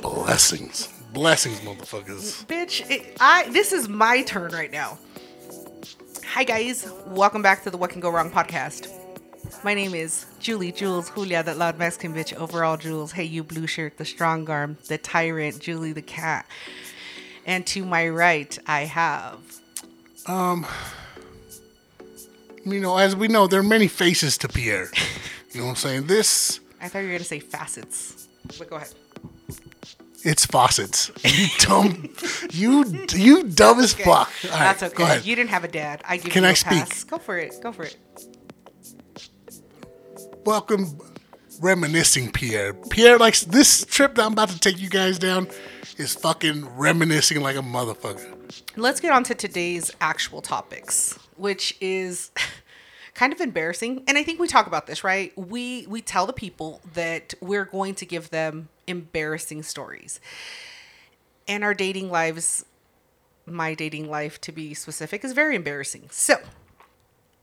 [0.00, 0.88] Blessings.
[1.12, 2.46] Blessings, motherfuckers.
[2.46, 4.98] Bitch, it, I this is my turn right now.
[6.26, 8.90] Hi guys, welcome back to the What Can Go Wrong podcast.
[9.62, 12.34] My name is Julie Jules Julia, that loud Mexican bitch.
[12.34, 16.46] Overall Jules, hey you blue shirt, the strong arm, the tyrant, Julie the cat.
[17.44, 19.38] And to my right, I have
[20.26, 20.66] um,
[22.64, 24.88] You know, as we know, there are many faces to Pierre.
[25.54, 26.06] You know what I'm saying?
[26.06, 28.26] This, I thought you were gonna say facets.
[28.58, 28.88] But go ahead.
[30.24, 31.10] it's faucets.
[31.24, 32.08] You dumb,
[32.52, 34.04] you you dumb as Okay.
[34.04, 34.32] fuck.
[34.44, 34.94] All right, That's okay.
[34.94, 35.26] Go ahead.
[35.26, 36.00] You didn't have a dad.
[36.08, 36.94] I give Can you I a pass.
[37.00, 37.10] speak?
[37.10, 37.54] Go for it.
[37.62, 37.98] Go for it.
[40.46, 40.98] Welcome,
[41.60, 42.72] reminiscing Pierre.
[42.72, 45.48] Pierre likes this trip that I'm about to take you guys down
[45.98, 48.26] is fucking reminiscing like a motherfucker.
[48.76, 52.30] let's get on to today's actual topics which is
[53.14, 54.04] kind of embarrassing.
[54.06, 55.36] And i think we talk about this right?
[55.36, 60.20] We we tell the people that we're going to give them embarrassing stories.
[61.48, 62.64] And our dating lives
[63.44, 66.08] my dating life to be specific is very embarrassing.
[66.10, 66.36] So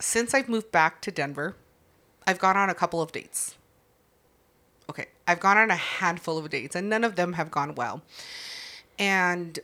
[0.02, 1.58] since i've moved back to denver
[2.26, 3.56] i've gone on a couple of dates.
[4.90, 8.02] Okay i've gone on a handful of dates and none of them have gone well.
[8.98, 9.60] And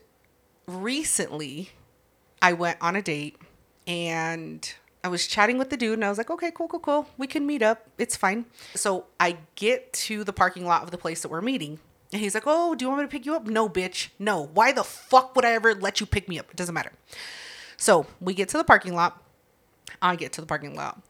[0.67, 1.71] recently
[2.41, 3.37] I went on a date
[3.87, 7.07] and I was chatting with the dude and I was like, okay, cool, cool, cool.
[7.17, 7.85] We can meet up.
[7.97, 8.45] It's fine.
[8.73, 11.79] So I get to the parking lot of the place that we're meeting.
[12.11, 13.45] And he's like, oh, do you want me to pick you up?
[13.45, 14.09] No, bitch.
[14.17, 14.49] No.
[14.53, 16.49] Why the fuck would I ever let you pick me up?
[16.49, 16.91] It doesn't matter.
[17.77, 19.21] So we get to the parking lot.
[20.01, 21.01] I get to the parking lot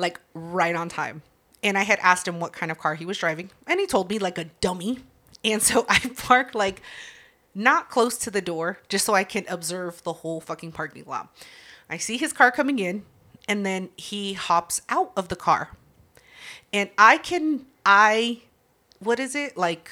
[0.00, 1.22] like right on time.
[1.62, 3.50] And I had asked him what kind of car he was driving.
[3.66, 5.00] And he told me like a dummy.
[5.44, 6.82] And so I parked like
[7.54, 11.34] not close to the door just so I can observe the whole fucking parking lot.
[11.90, 13.04] I see his car coming in
[13.48, 15.70] and then he hops out of the car.
[16.72, 18.42] And I can I
[19.00, 19.56] what is it?
[19.56, 19.90] Like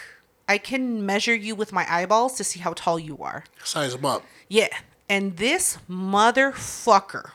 [0.48, 3.44] I can measure you with my eyeballs to see how tall you are.
[3.64, 4.22] Size them up.
[4.48, 4.68] Yeah.
[5.08, 7.32] And this motherfucker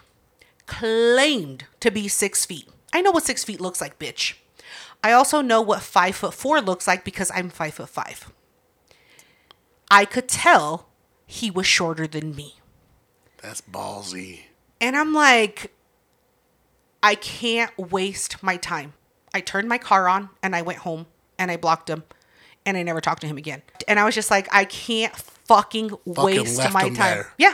[0.66, 2.70] claimed to be six feet.
[2.94, 4.36] I know what six feet looks like, bitch.
[5.04, 8.32] I also know what five foot four looks like because I'm five foot five.
[9.92, 10.88] I could tell
[11.26, 12.56] he was shorter than me.
[13.42, 14.42] That's ballsy.
[14.84, 15.72] And I'm like,
[17.02, 18.92] I can't waste my time.
[19.34, 21.06] I turned my car on and I went home
[21.40, 22.04] and I blocked him
[22.66, 23.62] and I never talked to him again.
[23.88, 26.94] And I was just like, I can't fucking, waste my time.
[26.96, 27.34] there.
[27.38, 27.54] Yeah.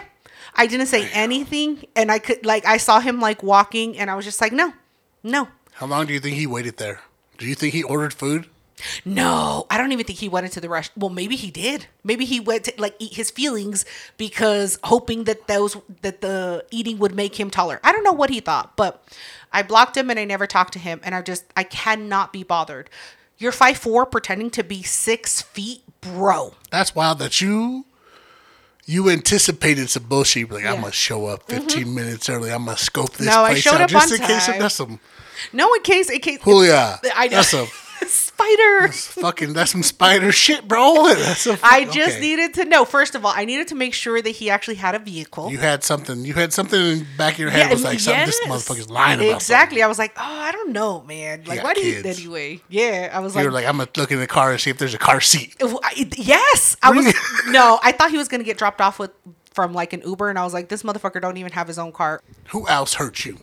[0.55, 4.15] I didn't say anything and I could, like, I saw him like walking and I
[4.15, 4.73] was just like, no,
[5.21, 7.01] no, How long do you think he waited there?
[7.37, 8.47] Do you think he ordered food?
[9.05, 9.65] No.
[9.69, 10.89] I don't even think he went into the rush.
[10.95, 11.87] Well, maybe he did.
[12.03, 13.85] Maybe he went to like eat his feelings
[14.17, 17.79] because hoping that those, that the eating would make him taller.
[17.83, 19.03] I don't know what he thought, but
[19.51, 20.99] I blocked him and I never talked to him.
[21.03, 22.89] And I just, I cannot be bothered.
[23.37, 26.53] You're five four pretending to be six feet, bro.
[26.71, 27.85] That's wild that you
[28.89, 30.51] you anticipated some bullshit.
[30.51, 31.61] Like I'm gonna show up mm-hmm.
[31.61, 32.51] 15 minutes early.
[32.51, 34.59] I'm gonna scope this No, I place showed out up just on in case time.
[34.59, 34.99] that's some
[35.53, 36.39] No, in case, in case.
[36.43, 36.99] Julia.
[37.15, 37.35] I know.
[37.37, 37.67] That's a
[38.07, 38.87] spider.
[38.91, 41.07] fucking that's some spider shit, bro.
[41.13, 42.21] That's a I fuck- just okay.
[42.21, 42.85] needed to know.
[42.85, 45.51] First of all, I needed to make sure that he actually had a vehicle.
[45.51, 46.25] You had something.
[46.25, 47.71] You had something in the back of your head.
[47.71, 48.25] was like something.
[48.25, 48.67] This yes.
[48.67, 49.83] motherfucker's lying about Exactly.
[49.83, 51.43] I was like, oh, I don't know, man.
[51.45, 52.61] Like, why do you anyway?
[52.69, 53.45] Yeah, I was Something.
[53.45, 54.99] You like, were like, I'm gonna look in the car and see if there's a
[54.99, 55.55] car seat.
[55.61, 57.13] I- yes, I was.
[57.49, 59.11] No, I thought he was gonna get dropped off with
[59.53, 61.91] from like an Uber, and I was like, this motherfucker don't even have his own
[61.91, 62.21] car.
[62.49, 63.39] Who else hurt you?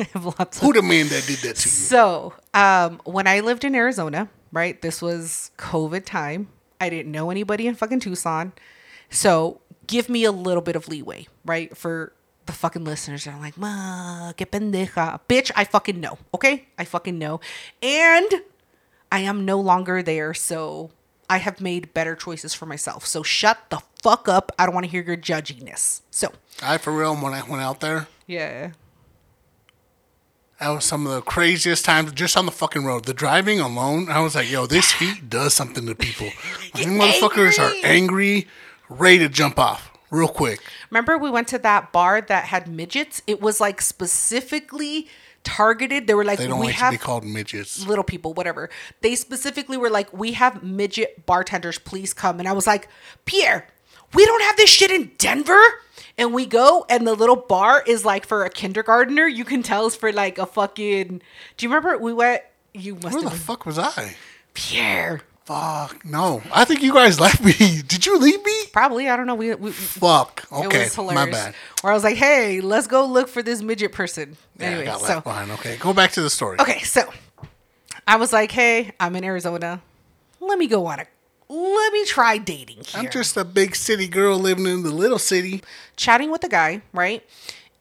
[0.12, 1.74] Have lots of Who the man that did that to you?
[1.74, 6.48] So, um, when I lived in Arizona, right, this was COVID time.
[6.80, 8.52] I didn't know anybody in fucking Tucson.
[9.10, 11.76] So, give me a little bit of leeway, right?
[11.76, 12.12] For
[12.46, 15.20] the fucking listeners that are like, ma, que pendeja.
[15.28, 16.66] Bitch, I fucking know, okay?
[16.78, 17.40] I fucking know.
[17.82, 18.28] And
[19.12, 20.90] I am no longer there, so
[21.28, 23.04] I have made better choices for myself.
[23.04, 24.52] So, shut the fuck up.
[24.58, 26.00] I don't want to hear your judginess.
[26.10, 28.06] So, I for real when I went out there.
[28.26, 28.70] yeah.
[30.60, 33.06] That was some of the craziest times just on the fucking road.
[33.06, 36.28] The driving alone, I was like, yo, this heat does something to people.
[36.74, 38.46] These motherfuckers are angry,
[38.90, 40.60] ready to jump off real quick.
[40.90, 43.22] Remember we went to that bar that had midgets?
[43.26, 45.08] It was like specifically
[45.44, 46.06] targeted.
[46.06, 47.86] They were like, They don't we like have to be called midgets.
[47.86, 48.68] little people, whatever.
[49.00, 52.38] They specifically were like, we have midget bartenders, please come.
[52.38, 52.88] And I was like,
[53.24, 53.66] Pierre,
[54.12, 55.62] we don't have this shit in Denver.
[56.20, 59.26] And we go, and the little bar is like for a kindergartner.
[59.26, 61.22] You can tell it's for like a fucking.
[61.56, 62.42] Do you remember we went?
[62.74, 64.16] You must Where the been fuck was I?
[64.52, 65.22] Pierre.
[65.46, 66.42] Fuck no.
[66.52, 67.54] I think you guys left me.
[67.82, 68.66] Did you leave me?
[68.72, 69.08] Probably.
[69.08, 69.34] I don't know.
[69.34, 70.46] We, we Fuck.
[70.52, 70.88] it Okay.
[70.98, 71.54] My bad.
[71.80, 74.84] Where I was like, "Hey, let's go look for this midget person." Yeah, I anyway,
[74.84, 75.50] got so behind.
[75.52, 75.76] Okay.
[75.78, 76.58] Go back to the story.
[76.60, 77.10] okay, so
[78.06, 79.80] I was like, "Hey, I'm in Arizona.
[80.38, 81.06] Let me go on a.
[81.52, 85.18] Let me try dating here." I'm just a big city girl living in the little
[85.18, 85.62] city.
[85.96, 87.22] chatting with a guy, right?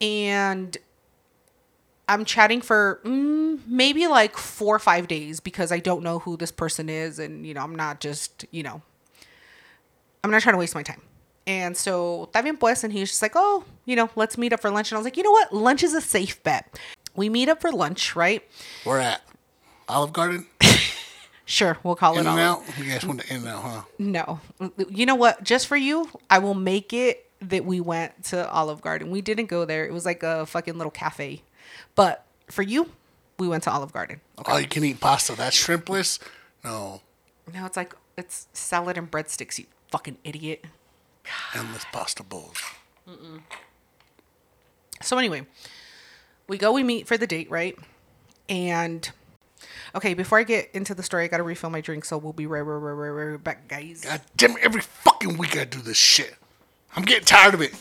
[0.01, 0.75] And
[2.09, 6.37] I'm chatting for mm, maybe like four or five days because I don't know who
[6.37, 7.19] this person is.
[7.19, 8.81] And, you know, I'm not just, you know,
[10.23, 11.01] I'm not trying to waste my time.
[11.45, 12.83] And so, bien pues.
[12.83, 14.91] And he's just like, oh, you know, let's meet up for lunch.
[14.91, 15.53] And I was like, you know what?
[15.53, 16.79] Lunch is a safe bet.
[17.15, 18.43] We meet up for lunch, right?
[18.85, 19.21] We're at
[19.87, 20.47] Olive Garden.
[21.49, 22.61] Sure, we'll call In it and out.
[22.77, 23.81] You guys went to In-N-Out, huh?
[23.97, 24.39] No.
[24.87, 25.43] You know what?
[25.43, 29.09] Just for you, I will make it that we went to Olive Garden.
[29.09, 29.83] We didn't go there.
[29.83, 31.41] It was like a fucking little cafe.
[31.95, 32.91] But for you,
[33.39, 34.21] we went to Olive Garden.
[34.45, 35.35] Oh, you can eat pasta.
[35.35, 36.19] That's shrimpless.
[36.63, 37.01] No.
[37.51, 40.65] No, it's like it's salad and breadsticks, you fucking idiot.
[41.55, 42.61] Endless pasta bowls.
[45.01, 45.47] So anyway,
[46.47, 47.75] we go, we meet for the date, right?
[48.47, 49.09] And
[49.95, 52.47] okay, before I get into the story, I gotta refill my drink, so we'll be
[52.47, 54.01] right, right, right, right, right back, guys.
[54.01, 54.63] God damn it.
[54.63, 56.35] Every fucking week I do this shit.
[56.95, 57.73] I'm getting tired of it.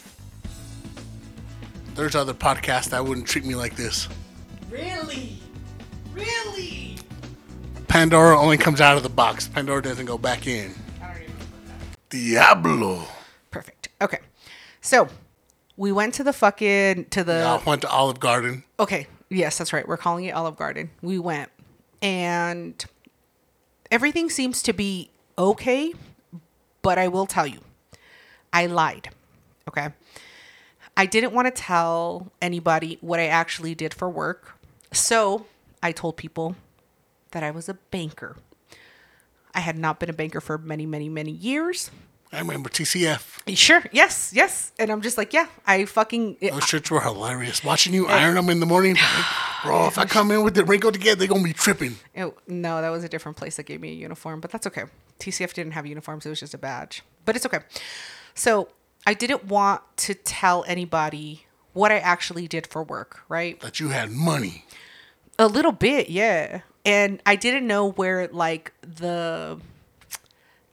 [1.94, 4.08] There's other podcasts that wouldn't treat me like this.
[4.70, 5.38] Really?
[6.12, 6.96] Really?
[7.88, 9.48] Pandora only comes out of the box.
[9.48, 10.74] Pandora doesn't go back in.
[11.02, 11.34] I don't even
[11.66, 12.10] that.
[12.10, 13.02] Diablo.
[13.50, 13.88] Perfect.
[14.00, 14.18] Okay.
[14.80, 15.08] So
[15.76, 18.62] we went to the fucking to the I went to Olive Garden.
[18.78, 19.06] Okay.
[19.30, 19.86] Yes, that's right.
[19.86, 20.90] We're calling it Olive Garden.
[21.02, 21.50] We went
[22.02, 22.84] and
[23.90, 25.92] everything seems to be okay,
[26.82, 27.60] but I will tell you,
[28.52, 29.10] I lied.
[29.68, 29.88] Okay.
[30.96, 34.58] I didn't want to tell anybody what I actually did for work.
[34.92, 35.46] So
[35.82, 36.56] I told people
[37.30, 38.36] that I was a banker.
[39.54, 41.90] I had not been a banker for many, many, many years.
[42.32, 43.56] I remember TCF.
[43.56, 43.82] Sure.
[43.90, 44.32] Yes.
[44.34, 44.72] Yes.
[44.78, 46.36] And I'm just like, yeah, I fucking.
[46.42, 47.64] Those shirts were hilarious.
[47.64, 48.94] Watching you iron them in the morning.
[48.94, 49.24] like,
[49.64, 51.96] Bro, if I come in with the wrinkle together, they're going to be tripping.
[52.14, 54.84] It, no, that was a different place that gave me a uniform, but that's okay.
[55.18, 57.02] TCF didn't have uniforms; it was just a badge.
[57.24, 57.60] But it's okay.
[58.34, 58.68] So
[59.06, 63.58] I didn't want to tell anybody what I actually did for work, right?
[63.60, 64.64] That you had money.
[65.38, 66.60] A little bit, yeah.
[66.84, 69.58] And I didn't know where like the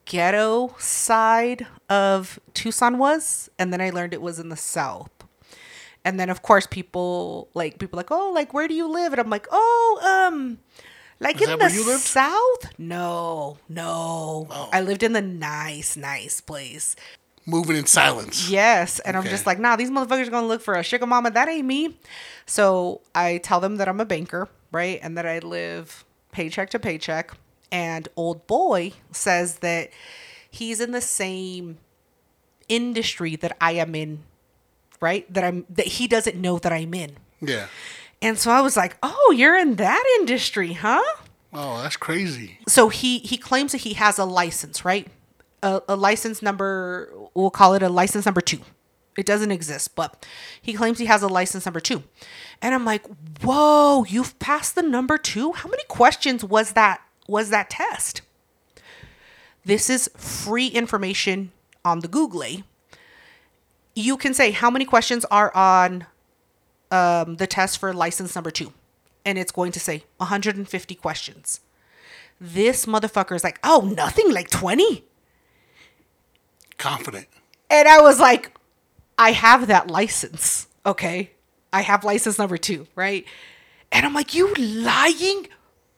[0.06, 5.12] ghetto side of Tucson was, and then I learned it was in the south.
[6.04, 9.20] And then of course people like people like, "Oh, like where do you live?" And
[9.20, 10.60] I'm like, "Oh, um
[11.20, 14.48] like Is in the south?" No, no.
[14.50, 14.70] Oh.
[14.72, 16.96] I lived in the nice, nice place.
[17.48, 18.50] Moving in silence.
[18.50, 21.30] Yes, and I'm just like, nah, these motherfuckers are gonna look for a sugar mama.
[21.30, 21.96] That ain't me.
[22.48, 26.80] So I tell them that I'm a banker, right, and that I live paycheck to
[26.80, 27.32] paycheck.
[27.76, 29.90] And old boy says that
[30.50, 31.78] he's in the same
[32.70, 34.24] industry that I am in,
[35.02, 35.32] right?
[35.34, 37.18] That I'm that he doesn't know that I'm in.
[37.42, 37.68] Yeah.
[38.22, 41.04] And so I was like, oh, you're in that industry, huh?
[41.52, 42.60] Oh, that's crazy.
[42.66, 45.10] so he he claims that he has a license, right?
[45.62, 48.62] A, a license number, we'll call it a license number two.
[49.18, 50.26] It doesn't exist, but
[50.62, 52.04] he claims he has a license number two.
[52.62, 53.06] And I'm like,
[53.42, 55.52] whoa, you've passed the number two?
[55.54, 58.22] How many questions was that was that test?
[59.64, 61.52] This is free information
[61.84, 62.64] on the Googly.
[63.96, 66.06] You can say how many questions are on
[66.92, 68.74] um, the test for license number two,
[69.26, 71.62] and it's going to say 150 questions.
[72.40, 75.06] This motherfucker is like, oh, nothing like 20.
[76.78, 77.28] Confident.
[77.70, 78.52] And I was like,
[79.18, 80.68] I have that license.
[80.86, 81.32] Okay.
[81.72, 83.26] I have license number two, right?
[83.92, 85.48] And I'm like, you lying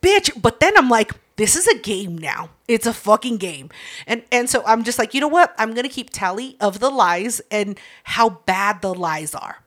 [0.08, 0.42] bitch.
[0.42, 2.50] But then I'm like, this is a game now.
[2.68, 3.70] It's a fucking game.
[4.06, 5.54] And and so I'm just like, you know what?
[5.58, 9.58] I'm gonna keep tally of the lies and how bad the lies are.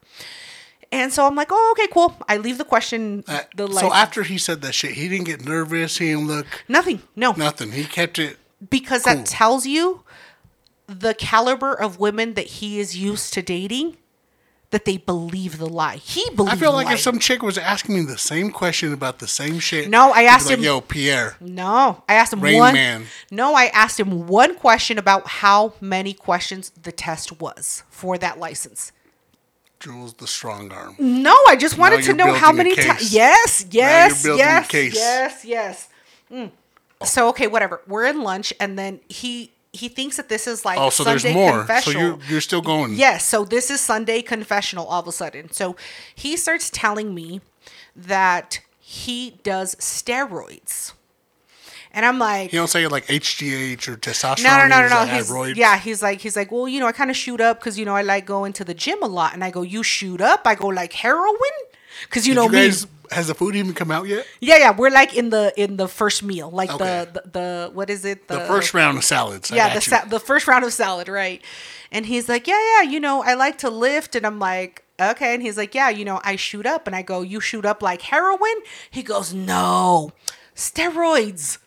[0.93, 2.17] And so I'm like, oh, okay, cool.
[2.29, 3.23] I leave the question.
[3.29, 5.99] Uh, The so after he said that shit, he didn't get nervous.
[5.99, 7.03] He didn't look nothing.
[7.15, 7.71] No, nothing.
[7.73, 8.39] He kept it.
[8.71, 9.15] because Cool.
[9.15, 10.03] that tells you
[10.89, 13.97] the caliber of women that he is used to dating
[14.71, 17.97] that they believe the lie he believes I feel like if some chick was asking
[17.97, 19.89] me the same question about the same shit.
[19.91, 21.37] No, I asked like, him- Yo, Pierre.
[21.41, 23.07] no i asked him Rain one Man.
[23.31, 28.39] no i asked him one question about how many questions the test was for that
[28.39, 28.93] license
[29.81, 30.95] Jules the strong arm.
[30.99, 34.95] no i just wanted to know how many times yes yes yes case.
[34.95, 35.89] yes yes
[36.31, 36.53] Mm.
[37.03, 40.79] so okay whatever we're in lunch and then he he thinks that this is like
[40.79, 41.51] Oh, so there's Sunday more.
[41.53, 42.03] So confessional.
[42.03, 42.95] you're you're still going.
[42.95, 45.51] Yes, so this is Sunday confessional all of a sudden.
[45.53, 45.77] So
[46.15, 47.41] he starts telling me
[47.95, 50.93] that he does steroids.
[51.93, 54.45] And I'm like, You don't say like HGH or testosterone.
[54.45, 54.95] no, no, no, no, no.
[55.35, 57.59] like, He's, yeah, he's like, he's like, well, you know, I kind of shoot up
[57.59, 59.83] because you know I like going to the gym a lot, and I go, you
[59.83, 60.43] shoot up?
[60.47, 61.35] I go like heroin,
[62.05, 62.59] because you Did know you me.
[62.69, 64.27] guys, has the food even come out yet?
[64.41, 67.07] Yeah, yeah, we're like in the in the first meal, like Okay.
[67.13, 68.29] the, the the what is it?
[68.29, 69.51] The first round of salads.
[69.53, 71.43] I yeah, the sa- the first round of salad, right?
[71.93, 75.35] And he's like, yeah, yeah, you know, I like to lift, and I'm like, okay,
[75.35, 77.83] and he's like, yeah, you know, I shoot up, and I go, you shoot up
[77.83, 78.55] like heroin?
[78.91, 80.13] He goes, no,
[80.55, 81.59] steroids.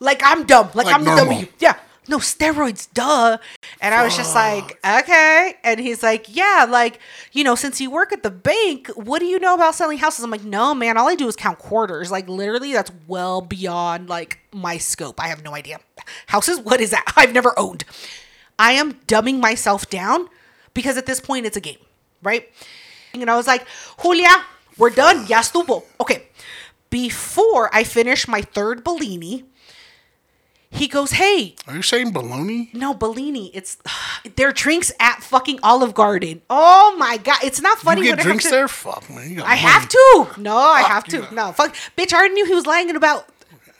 [0.00, 1.34] Like I'm dumb, like, Like I'm the normal.
[1.34, 1.46] W.
[1.58, 1.76] Yeah,
[2.08, 3.38] no steroids, duh.
[3.80, 5.54] And I was just like, okay.
[5.64, 7.00] And he's like, yeah, like
[7.32, 10.24] you know, since you work at the bank, what do you know about selling houses?
[10.24, 12.10] I'm like, no, man, all I do is count quarters.
[12.10, 15.20] Like literally, that's well beyond like my scope.
[15.20, 15.80] I have no idea.
[16.26, 17.04] Houses, what is that?
[17.16, 17.84] I've never owned.
[18.58, 20.28] I am dumbing myself down
[20.74, 21.78] because at this point it's a game,
[22.22, 22.48] right?
[23.14, 23.66] And I was like,
[24.00, 24.30] Julia,
[24.78, 25.26] we're done.
[25.26, 25.84] Ya estuvo.
[26.00, 26.28] Okay.
[26.90, 29.44] Before I finish my third Bellini,
[30.74, 32.70] he goes, Hey, Are you saying bologna?
[32.72, 33.76] no, Bellini, it's
[34.36, 36.40] their drinks at fucking Olive Garden.
[36.50, 38.68] Oh my god, it's not funny You when get it drinks comes to- there?
[38.68, 39.30] Fuck, man.
[39.30, 39.60] You got I money.
[39.60, 40.26] have to.
[40.38, 41.32] No, I have to.
[41.34, 42.12] No, fuck, bitch.
[42.12, 43.28] I already knew he was lying about.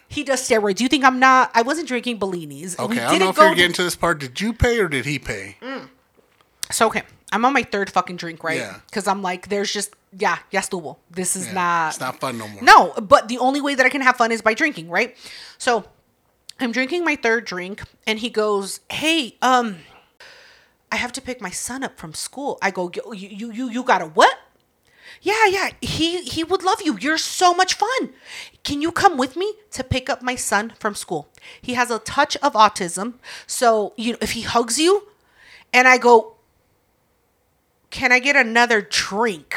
[0.08, 0.78] He does steroids.
[0.80, 1.50] You think I'm not?
[1.54, 2.78] I wasn't drinking Bellinis.
[2.78, 4.18] Okay, I don't know if you're getting to this part.
[4.20, 5.56] Did you pay or did he pay?
[5.62, 5.88] Mm.
[6.70, 8.58] So okay, I'm on my third fucking drink, right?
[8.58, 8.76] Yeah.
[8.86, 10.98] Because I'm like, there's just yeah, ya estuvo.
[11.10, 11.88] This is Yeah, not.
[11.92, 12.62] It's not fun no more.
[12.62, 15.16] No, but the only way that I can have fun is by drinking, right?
[15.56, 15.84] So
[16.62, 19.78] I'm drinking my third drink, and he goes, "Hey, um,
[20.90, 23.82] I have to pick my son up from school." I go, "You, you, you, you
[23.82, 24.38] got a what?"
[25.20, 25.70] Yeah, yeah.
[25.80, 26.98] He he would love you.
[26.98, 28.12] You're so much fun.
[28.64, 31.28] Can you come with me to pick up my son from school?
[31.60, 33.14] He has a touch of autism,
[33.46, 35.08] so you know if he hugs you,
[35.72, 36.34] and I go,
[37.90, 39.56] "Can I get another drink?"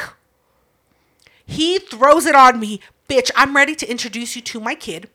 [1.45, 3.29] He throws it on me, bitch.
[3.35, 5.09] I'm ready to introduce you to my kid,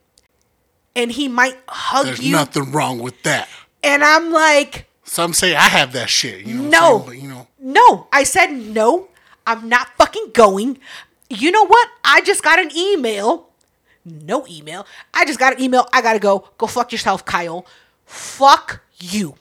[0.97, 2.13] and he might hug you.
[2.13, 3.49] There's you, nothing wrong with that.
[3.83, 6.45] and I'm like, Some say I have that shit.
[6.47, 6.99] You know No.
[7.07, 9.09] But, you know, No, I said no.
[9.47, 10.79] I'm not fucking going.
[11.29, 11.89] You know what?
[12.05, 13.49] I just got an email.
[14.05, 14.87] No email.
[15.15, 15.87] I just got an email.
[15.93, 16.49] I gotta go.
[16.59, 17.67] Go fuck yourself, Kyle.
[18.07, 19.35] Fuck you.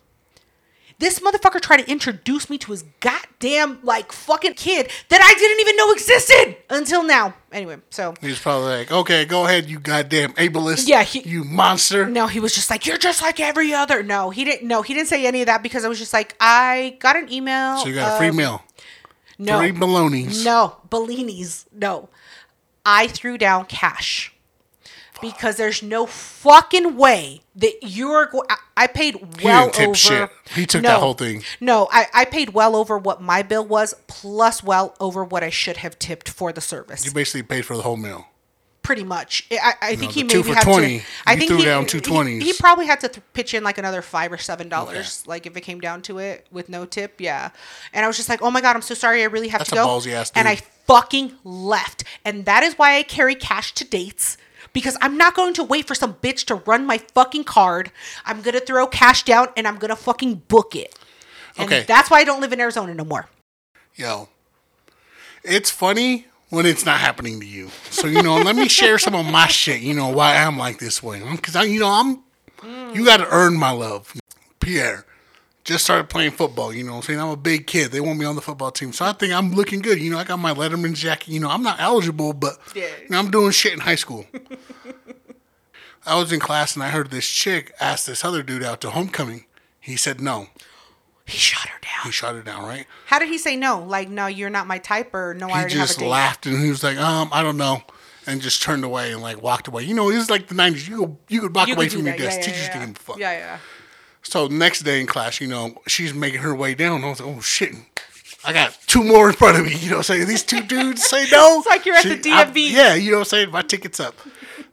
[1.00, 5.60] This motherfucker tried to introduce me to his goddamn like fucking kid that I didn't
[5.62, 7.34] even know existed until now.
[7.52, 10.88] Anyway, so he's probably like, okay, go ahead, you goddamn ableist.
[10.88, 12.06] Yeah, he- you monster.
[12.06, 14.68] no, he was just like, "You're just like every other." No, he didn't.
[14.68, 17.32] No, he didn't say any of that because I was just like, I got an
[17.32, 17.78] email.
[17.80, 18.62] So you got a free of- meal.
[19.42, 20.44] No, Three balonies.
[20.44, 21.64] No, Bellinis.
[21.72, 22.10] No.
[22.86, 24.34] I threw down cash
[25.22, 28.48] because there's no fucking way that you're going.
[28.78, 29.96] I paid well didn't tip over.
[29.96, 30.30] shit.
[30.56, 31.44] He took that whole thing.
[31.60, 35.50] No, I, I paid well over what my bill was, plus well over what I
[35.50, 37.06] should have tipped for the service.
[37.06, 38.28] You basically paid for the whole meal.
[38.82, 39.46] Pretty much.
[39.52, 41.06] I, I think he two maybe for had 20, to.
[41.28, 43.78] I think threw he, down two he- He, probably had to th- pitch in like
[43.78, 47.20] another five or seven dollars, like if it came down to it with no tip.
[47.22, 47.52] Yeah,
[47.94, 49.22] and I was just like, oh my god, I'm so sorry.
[49.22, 49.88] I really have That's to a go.
[49.88, 50.56] ballsy ass and I
[50.88, 54.38] fucking left, and that is why I carry cash to dates.
[54.74, 57.92] Because I'm not going to wait for some bitch to run my fucking card.
[58.26, 60.98] I'm gonna throw cash down and I'm gonna fucking book it.
[61.58, 61.84] And Okay.
[61.88, 63.28] that's why I don't live in Arizona no more.
[63.96, 64.30] Yo,
[65.44, 67.70] it's funny when it's not happening to you.
[67.90, 69.82] So you know, let me share some of my shit.
[69.82, 71.22] You know why I'm like this way?
[71.32, 72.24] Because I, you know, I'm.
[72.94, 74.14] You got to earn my love,
[74.60, 75.06] Pierre.
[75.70, 76.74] Just started playing football.
[76.74, 77.92] You know, what I'm saying I'm a big kid.
[77.92, 80.00] They want me on the football team, so I think I'm looking good.
[80.02, 81.28] You know, I got my Letterman jacket.
[81.28, 82.88] You know, I'm not eligible, but Yeah.
[83.04, 84.26] you know, I'm doing shit in high school.
[86.08, 88.90] I was in class and I heard this chick ask this other dude out to
[88.90, 89.46] homecoming.
[89.80, 90.48] He said no.
[91.28, 92.06] He shot her down.
[92.06, 92.88] He shot her down, right?
[93.06, 93.80] How did he say no?
[93.84, 96.48] Like, no, you're not my type, or no, I he already have a just laughed
[96.48, 97.84] and he was like, um, I don't know,
[98.26, 99.84] and just turned away and like walked away.
[99.84, 100.88] You know, it was like the '90s.
[100.90, 102.24] You go, you could walk You away could from your that.
[102.24, 102.40] desk.
[102.40, 102.80] Yeah, yeah, Teachers yeah.
[102.80, 103.20] didn't fuck.
[103.20, 103.58] Yeah, yeah.
[104.24, 107.04] So next day in class, you know, she's making her way down.
[107.04, 107.74] I was like, oh shit.
[108.46, 110.28] I got two more in front of me, you know what I'm saying?
[110.28, 111.58] These two dudes say no.
[111.60, 112.72] It's like you're at the I- DMV.
[112.72, 113.52] yeah, you know what I'm saying?
[113.52, 114.16] My ticket's up.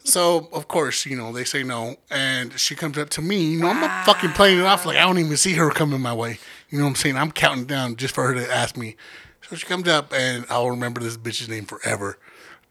[0.04, 1.96] So, of course, you know, they say no.
[2.10, 3.44] And she comes up to me.
[3.52, 6.00] You know, I'm not fucking playing it off like I don't even see her coming
[6.00, 6.38] my way.
[6.70, 7.16] You know what I'm saying?
[7.16, 8.94] I'm counting down just for her to ask me.
[9.48, 12.18] So she comes up, and I'll remember this bitch's name forever.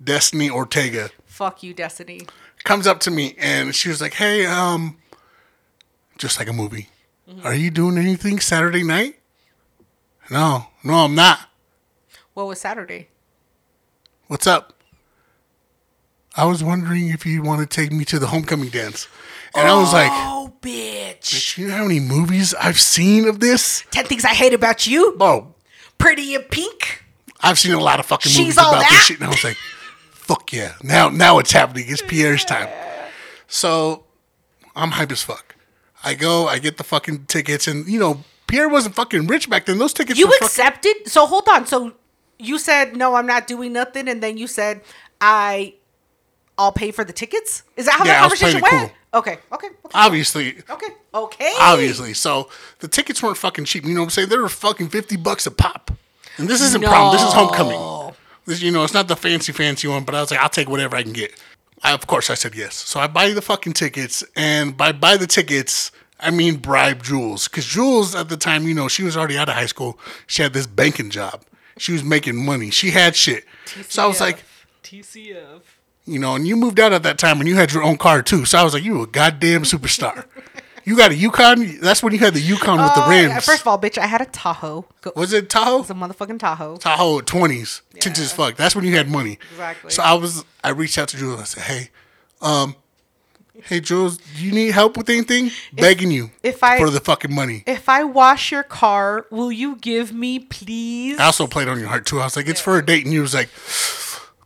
[0.02, 2.22] Destiny Ortega Fuck you, Destiny.
[2.64, 4.98] comes up to me and she was like, "Hey, um,
[6.18, 6.90] just like a movie,
[7.30, 7.46] Mm-hmm.
[7.48, 9.20] are you doing anything Saturday night?"
[10.30, 11.50] No, no, I'm not.
[12.34, 13.10] What was Saturday?
[14.28, 14.74] What's up?
[16.36, 19.08] I was wondering if you want to take me to the homecoming dance,
[19.56, 21.56] and I was like, Oh, bitch.
[21.56, 24.86] "Do you know how many movies I've seen of this?" Ten things I hate about
[24.86, 25.16] you.
[25.20, 25.54] Oh,
[25.98, 27.04] Pretty in pink.
[27.42, 28.90] I've seen a lot of fucking She's movies about that?
[28.92, 29.56] this shit, and I was like,
[30.12, 31.86] "Fuck yeah!" Now, now it's happening.
[31.88, 32.68] It's Pierre's time.
[33.48, 34.04] So
[34.76, 35.45] I'm hype as fuck.
[36.06, 39.66] I go, I get the fucking tickets, and you know, Pierre wasn't fucking rich back
[39.66, 39.80] then.
[39.80, 40.96] Those tickets You were fucking, accepted?
[41.08, 41.66] So hold on.
[41.66, 41.94] So
[42.40, 44.82] you said no, I'm not doing nothing, and then you said
[45.20, 45.74] I,
[46.58, 47.64] I'll pay for the tickets.
[47.76, 48.94] Is that how Yeah, the conversation went?
[49.14, 51.54] Okay, okay, okay, obviously, okay, okay.
[51.60, 52.14] obviously.
[52.14, 53.86] So the tickets weren't fucking cheap.
[53.86, 54.30] You know what I'm saying?
[54.30, 55.92] They were fucking fifty bucks a pop.
[56.38, 57.14] And this isn't prom.
[57.14, 58.14] This is homecoming.
[58.46, 60.04] This, you know, it's not the fancy, fancy one.
[60.04, 61.34] But I was like, I'll take whatever I can get.
[61.86, 62.74] I, of course, I said yes.
[62.74, 67.48] So I buy the fucking tickets, and by buy the tickets, I mean bribe Jules,
[67.48, 70.00] because Jules at the time, you know, she was already out of high school.
[70.26, 71.44] She had this banking job.
[71.78, 72.72] She was making money.
[72.72, 73.46] She had shit.
[73.88, 74.44] So I was like,
[74.84, 75.62] TCF.
[76.06, 78.24] you know, and you moved out at that time and you had your own car
[78.24, 78.46] too.
[78.46, 80.26] So I was like, you a goddamn superstar.
[80.86, 81.80] you got a Yukon.
[81.82, 83.44] That's when you had the Yukon with the rims.
[83.46, 84.86] First of all, bitch, I had a Tahoe.
[85.02, 85.82] Go, was it Tahoe?
[85.82, 86.78] it's a motherfucking Tahoe.
[86.78, 88.56] Tahoe twenties, tinted as fuck.
[88.56, 89.40] That's when you had money.
[89.52, 89.92] Exactly.
[89.92, 91.42] So I was, I reached out to Jules.
[91.42, 91.90] I said, hey,
[92.42, 92.76] um,
[93.64, 95.50] hey Jules, do you need help with anything?
[95.74, 97.64] Begging you if I- for the fucking money.
[97.66, 101.18] If I wash your car, will you give me, please?
[101.20, 102.20] I also played on your heart too.
[102.20, 103.50] I was like, it's for a date, and you was like,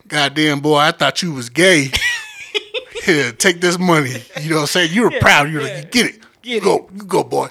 [0.08, 1.92] goddamn boy, I thought you was gay.
[3.04, 4.24] Here, take this money.
[4.42, 4.92] You know what I'm saying?
[4.94, 5.50] You were proud.
[5.50, 6.20] You were like, you get it.
[6.44, 7.50] You go, you go, boy.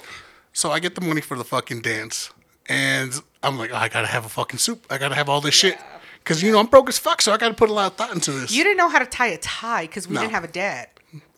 [0.53, 2.31] So I get the money for the fucking dance,
[2.67, 4.85] and I'm like, oh, I gotta have a fucking soup.
[4.89, 5.77] I gotta have all this shit.
[6.25, 8.13] Cause you know I'm broke as fuck, so I gotta put a lot of thought
[8.13, 8.51] into this.
[8.51, 10.21] You didn't know how to tie a tie because we No.
[10.21, 10.89] didn't have a dad.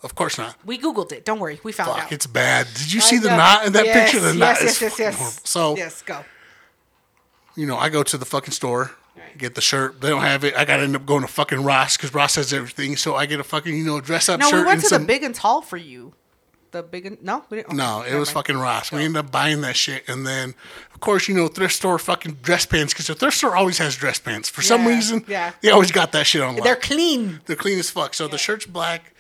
[0.04, 0.56] of course not.
[0.66, 1.24] We googled it.
[1.24, 2.12] Don't worry, we found Fuck, out.
[2.12, 2.68] it's bad.
[2.74, 4.20] Did you see the knot in that Yes, picture?
[4.20, 5.16] The yes, knot yes, is yes, yes.
[5.16, 5.38] horrible.
[5.46, 6.26] So yes, go.
[7.56, 8.92] you know, I go to the fucking store,
[9.38, 10.02] get the shirt.
[10.02, 10.56] They don't have it.
[10.58, 12.98] I gotta end up going to fucking Ross because Ross has everything.
[12.98, 14.88] So I get a fucking you know dress up No, shirt we went and to
[14.90, 15.02] some.
[15.04, 16.14] the big and tall for you.
[16.72, 17.68] The big and no, we didn't.
[17.70, 18.34] okay, no, it was mind.
[18.48, 18.92] fucking Ross.
[18.94, 20.56] We ended up buying that shit, and then
[20.94, 23.96] of course you know thrift store fucking dress pants because the thrift store always has
[23.98, 25.26] dress pants for some Yeah, reason.
[25.28, 25.52] yeah.
[25.62, 26.56] they always got that shit on.
[26.56, 26.64] lock.
[26.64, 27.42] They're clean.
[27.46, 28.14] They're clean as fuck.
[28.14, 29.14] So the shirt's black,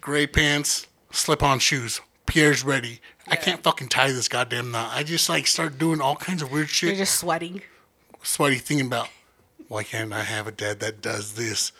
[0.00, 2.00] gray pants, slip on shoes.
[2.26, 3.00] Pierre's ready.
[3.28, 4.90] I can't fucking tie this goddamn knot.
[4.92, 6.88] I just like start doing all kinds of weird shit.
[6.88, 7.62] You're just sweating.
[8.22, 9.08] sweaty thinking about
[9.68, 11.70] why can't I have a dad that does this?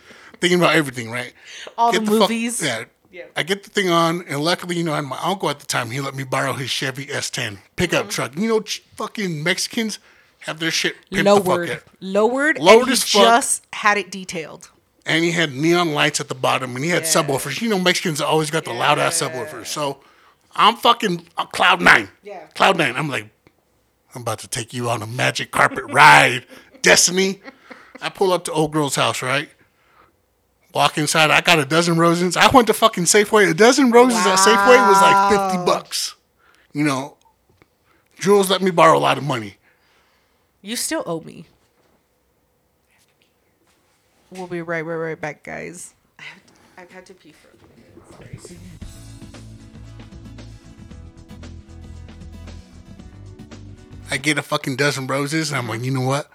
[0.41, 1.33] Thinking about everything, right?
[1.79, 2.63] All the fuck- movies.
[2.63, 2.85] yeah.
[3.17, 3.25] Yeah.
[3.37, 5.67] I get the thing on, and luckily, you know, I had my uncle at the
[5.67, 5.91] time.
[5.91, 8.11] He let me borrow his Chevy S10 pickup Mm-hmm.
[8.11, 8.37] truck.
[8.37, 9.99] You know, ch- fucking Mexicans
[10.41, 13.23] have their shit pimped the fuck Lowered, lowered, Lowered and as fuck.
[13.23, 14.71] just had it detailed.
[15.07, 17.61] And he had neon lights at the bottom, and he had subwoofers.
[17.63, 19.67] You know, Mexicans always got the loud ass subwoofers.
[19.67, 20.01] So
[20.55, 22.09] I'm fucking uh, cloud nine.
[22.23, 22.41] Yeah.
[22.55, 22.97] Cloud nine.
[22.97, 23.29] I'm like,
[24.15, 26.45] I'm about to take you on a magic carpet ride,
[26.83, 27.41] Destiny.
[28.03, 29.49] I pull up to old girl's house, right?
[30.75, 31.31] Walk inside.
[31.31, 32.37] I got a dozen roses.
[32.37, 33.51] I went to fucking Safeway.
[33.51, 36.15] A dozen roses at Safeway was like fifty bucks.
[36.73, 37.17] You know,
[38.19, 39.57] Jules let me borrow a lot of money.
[40.61, 41.47] You still owe me.
[44.31, 45.95] We'll be right, right, right back, guys.
[46.19, 46.41] I have
[46.77, 48.39] I've had to pee for a minute.
[48.47, 48.59] Sorry.
[54.11, 56.31] I get a fucking dozen roses, and I'm like, you know what?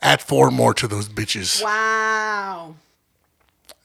[0.00, 1.62] Add four more to those bitches.
[1.62, 2.76] Wow.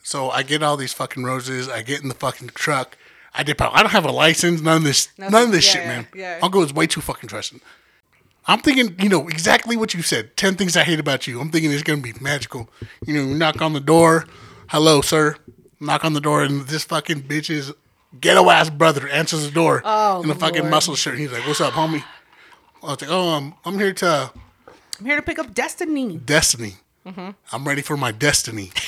[0.09, 1.69] So I get all these fucking roses.
[1.69, 2.97] I get in the fucking truck.
[3.31, 3.75] I dip out.
[3.75, 4.59] I don't have a license.
[4.59, 5.07] None of this.
[5.19, 5.31] Nothing.
[5.33, 6.07] None of this Yeah, shit, yeah, man.
[6.15, 6.39] yeah.
[6.41, 7.61] Uncle is way too fucking trusting.
[8.47, 10.35] I'm thinking, you know, exactly what you said.
[10.35, 11.39] Ten things I hate about you.
[11.39, 12.71] I'm thinking it's gonna be magical.
[13.05, 14.25] You know, you knock on the door.
[14.69, 15.35] Hello, sir.
[15.79, 17.71] Knock on the door, and this fucking bitch's
[18.19, 20.71] ghetto ass brother answers the door Oh, in a fucking Lord.
[20.71, 21.19] muscle shirt.
[21.19, 22.03] He's like, "What's up, homie?"
[22.81, 24.31] I was like, "Oh, um, I'm here to
[24.99, 26.17] I'm here to pick up Destiny.
[26.17, 26.77] destiny.
[27.05, 27.29] Mm-hmm.
[27.53, 28.71] I'm ready for my destiny."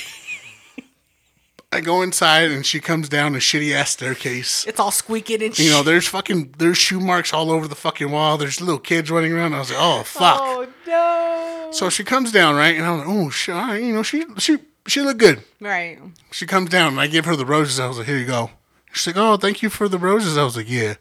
[1.72, 4.66] I go inside, and she comes down a shitty ass staircase.
[4.66, 5.64] It's all squeaking and shit.
[5.66, 8.36] You know, there's fucking there's shoe marks all over the fucking wall.
[8.36, 9.54] There's little kids running around.
[9.54, 10.38] I was like, oh fuck.
[10.40, 11.70] Oh no.
[11.72, 12.76] So she comes down, right?
[12.76, 15.42] And I'm like, oh shit, all right, you know, she she she looked good.
[15.60, 15.98] Right.
[16.30, 17.80] She comes down and I give her the roses.
[17.80, 18.50] I was like, here you go.
[18.92, 20.36] She's like, oh, thank you for the roses.
[20.36, 20.94] I was like, yeah.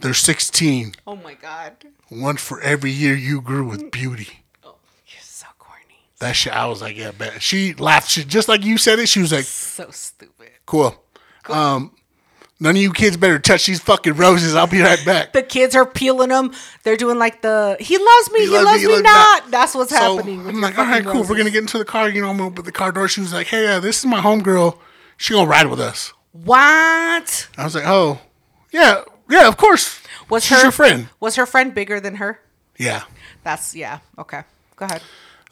[0.00, 0.94] There's 16.
[1.06, 1.72] Oh my god.
[2.10, 4.40] One for every year you grew with beauty.
[4.62, 4.74] Oh,
[5.06, 6.00] you're so corny.
[6.24, 7.42] That shit, I was like, yeah, bet.
[7.42, 8.08] She laughed.
[8.10, 10.48] She, just like you said it, she was like, So stupid.
[10.64, 10.94] cool.
[11.50, 11.92] Um,
[12.58, 14.54] none of you kids better touch these fucking roses.
[14.54, 15.34] I'll be right back.
[15.34, 16.52] The kids are peeling them.
[16.82, 19.42] They're doing like the he loves me, he, loves loves, me, loves not.
[19.42, 19.50] not.
[19.50, 20.46] That's what's So happening.
[20.46, 21.24] I'm like, all right, cool.
[21.24, 22.08] We're gonna get into the car.
[22.08, 23.06] You know, I'm gonna open the car door.
[23.08, 24.78] She was like, hey, uh, this is my homegirl.
[25.18, 26.12] She gonna ride with us.
[26.32, 27.48] What?
[27.58, 28.18] I was like, oh,
[28.72, 30.00] yeah, yeah, of course.
[30.30, 31.08] Was She's her your friend?
[31.20, 32.40] Was her friend bigger than her?
[32.78, 33.02] Yeah.
[33.42, 33.98] That's yeah.
[34.18, 34.42] Okay.
[34.76, 35.02] Go ahead.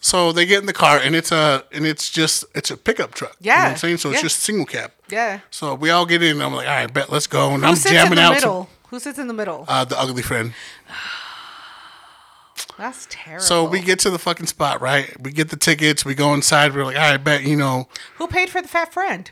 [0.05, 3.15] So they get in the car, and it's a and it's just it's a pickup
[3.15, 3.37] truck.
[3.41, 4.11] you know Yeah, what I'm saying so.
[4.11, 4.23] It's yeah.
[4.23, 4.91] just single cab.
[5.09, 5.41] Yeah.
[5.51, 6.33] So we all get in.
[6.33, 7.51] and I'm like, all right, bet, let's go.
[7.55, 8.69] And Who I'm sits in jamming the out middle?
[8.89, 9.65] Who sits in the middle?
[9.69, 10.53] uh, the ugly friend.
[12.79, 13.45] That's terrible.
[13.45, 15.15] So we get to the fucking spot, right?
[15.23, 16.05] We get the tickets.
[16.05, 16.75] We go inside.
[16.75, 19.31] We're like, all right, bet, you know, Who paid for the fat friend?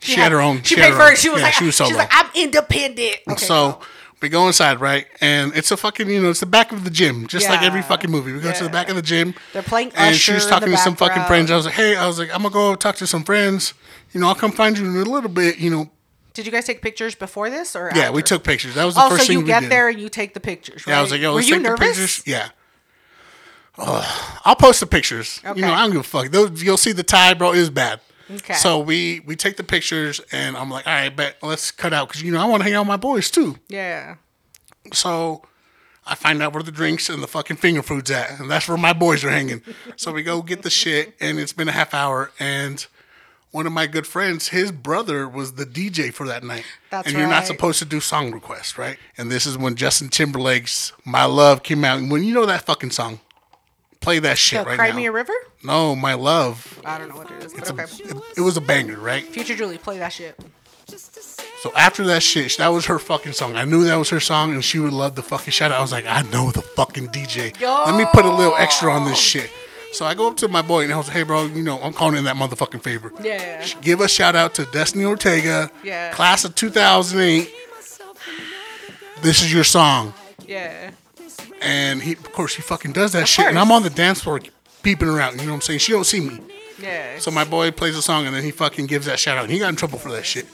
[0.00, 0.62] She, had her own.
[0.62, 1.18] She, had paid for it.
[1.18, 1.88] She was yeah, like, she was solo.
[1.90, 3.16] she's like, I'm independent.
[3.28, 3.82] Okay, so cool.
[4.20, 5.06] We go inside, right?
[5.20, 7.82] And it's a fucking, you know, it's the back of the gym, just like every
[7.82, 8.32] fucking movie.
[8.32, 9.34] We go to the back of the gym.
[9.52, 11.50] They're playing and Usher she was talking to some fucking friends.
[11.50, 13.74] I was like, hey, I was like, I'm gonna go talk to some friends.
[14.12, 15.58] You know, I'll come find you in a little bit.
[15.58, 15.90] You know,
[16.34, 18.74] did you guys take pictures before this or yeah, we took pictures.
[18.74, 20.86] That was the Oh, first so thing you get there and you take the pictures.
[20.86, 20.92] Right?
[20.94, 21.78] Yeah, I was like, yo, were let's you take nervous?
[21.78, 22.22] the pictures.
[22.26, 22.48] Yeah.
[23.78, 25.40] I'll post the pictures.
[25.44, 25.60] Okay.
[25.60, 26.30] You know, I don't give a fuck.
[26.30, 27.52] Those, you'll see the tie, bro.
[27.52, 28.00] It was bad.
[28.30, 28.54] Okay.
[28.54, 32.08] So we we take the pictures, and I'm like, all right, bet let's cut out
[32.08, 33.56] because you know I want to hang out with my boys too.
[33.68, 34.16] Yeah.
[34.92, 35.42] So
[36.06, 38.78] I find out where the drinks and the fucking finger food's at, and that's where
[38.78, 39.62] my boys are hanging.
[39.96, 42.86] so we go get the shit, and it's been a half hour, and
[43.50, 46.64] one of my good friends, his brother was the DJ for that night.
[46.90, 48.98] That's and you're not supposed to do song requests, right?
[49.16, 51.98] And this is when Justin Timberlake's "My Love" came out.
[51.98, 53.20] And when you know that fucking song,
[54.08, 54.96] play that shit So right Cry now.
[54.96, 55.32] Me a River?
[55.62, 58.56] no, "My Love." I don't know what it is, but It's a- it, it was
[58.56, 59.24] a banger, right?
[59.24, 60.34] Future Julie, play that shit.
[61.62, 63.56] So after that shit, that was her fucking song.
[63.56, 65.78] I knew that was her song, and she would love the fucking shout out.
[65.78, 67.58] I was like, I know the fucking DJ.
[67.60, 67.84] Yo.
[67.84, 69.50] Let me put a little extra on this shit.
[69.92, 71.80] So I go up to my boy and I was like, Hey, bro, you know
[71.80, 73.12] I'm calling in that motherfucking favor.
[73.22, 73.66] Yeah.
[73.80, 76.12] Give a shout out to Destiny Ortega, Yeah.
[76.12, 77.50] class of 2008.
[79.22, 80.14] This is your song,
[80.46, 80.90] Yeah.
[81.60, 83.46] And he, of course, he fucking does that shit.
[83.46, 83.58] And.
[83.58, 84.40] I'm on the dance floor
[84.82, 85.38] peeping around.
[85.40, 85.80] You know what I'm saying?
[85.80, 86.40] She don't see me.
[86.80, 87.18] Yeah.
[87.18, 89.44] So my boy plays a song and then he fucking gives that shout out.
[89.44, 90.46] And he got in trouble for that shit.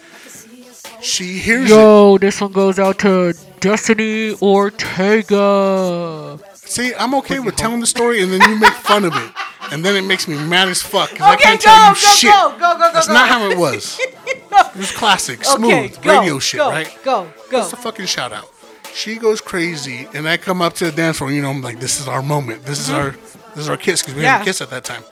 [1.02, 1.74] She hears it.
[1.74, 6.38] Yo, this one goes out to Destiny Ortega.
[6.54, 9.30] See, I'm okay with telling the story and then you make fun of it.
[9.70, 11.10] And then it makes me mad as fuck.
[11.10, 12.30] 'cause I Okay, can't go, tell you go, shit.
[12.30, 13.12] go, go, go, go, That's go.
[13.14, 14.00] not how it was.
[14.26, 16.88] It was classic, smooth, okay, go, radio shit, go, right?
[17.04, 17.58] Go, go.
[17.60, 18.48] That's a fucking shout out.
[18.94, 21.32] She goes crazy, and I come up to the dance floor.
[21.32, 22.64] You know, I'm like, this is our moment.
[22.64, 24.24] This is our, this is our kiss because we Mm-hmm.
[24.24, 24.32] Yeah.
[24.38, 25.02] had a kiss at that time.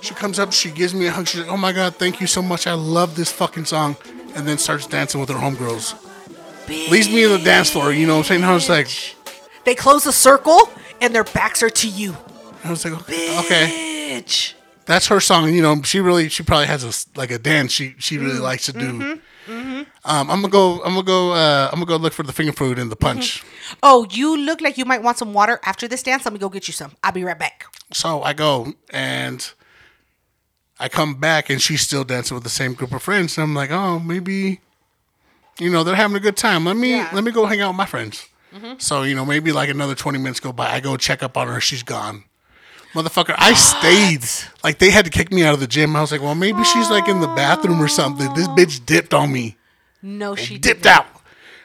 [0.00, 1.26] She comes up, she gives me a hug.
[1.26, 2.66] She's like, oh my god, thank you so much.
[2.66, 3.96] I love this fucking song,
[4.34, 5.94] and then starts dancing with her homegirls.
[6.68, 7.92] Leaves me in the dance floor.
[7.92, 8.44] You know what I'm saying?
[8.44, 8.88] I was like,
[9.64, 10.68] They close the circle
[11.00, 12.16] and their backs are to you.
[12.64, 14.20] I was like, okay, okay.
[14.22, 14.54] Bitch.
[14.86, 15.52] that's her song.
[15.54, 18.42] You know, she really, she probably has a like a dance she she really Mm-hmm.
[18.42, 19.20] likes to do.
[19.48, 20.82] Um, I'm gonna go.
[20.82, 21.32] I'm gonna go.
[21.32, 23.44] Uh, I'm gonna go look for the finger food and the punch.
[23.82, 26.24] Oh, you look like you might want some water after this dance.
[26.24, 26.92] Let me go get you some.
[27.04, 27.66] I'll be right back.
[27.92, 29.48] So I go and
[30.80, 33.38] I come back and she's still dancing with the same group of friends.
[33.38, 34.60] And I'm like, oh, maybe,
[35.58, 36.64] you know, they're having a good time.
[36.64, 37.10] Let me Yeah.
[37.12, 38.26] let me go hang out with my friends.
[38.78, 40.70] So you know, maybe like another 20 minutes go by.
[40.72, 41.60] I go check up on her.
[41.60, 42.24] She's gone.
[42.94, 44.24] Motherfucker, I stayed.
[44.64, 45.94] Like they had to kick me out of the gym.
[45.96, 48.32] I was like, well, maybe she's like in the bathroom or something.
[48.34, 49.56] This bitch dipped on me.
[50.02, 50.96] No, she dipped didn't.
[50.98, 51.06] out.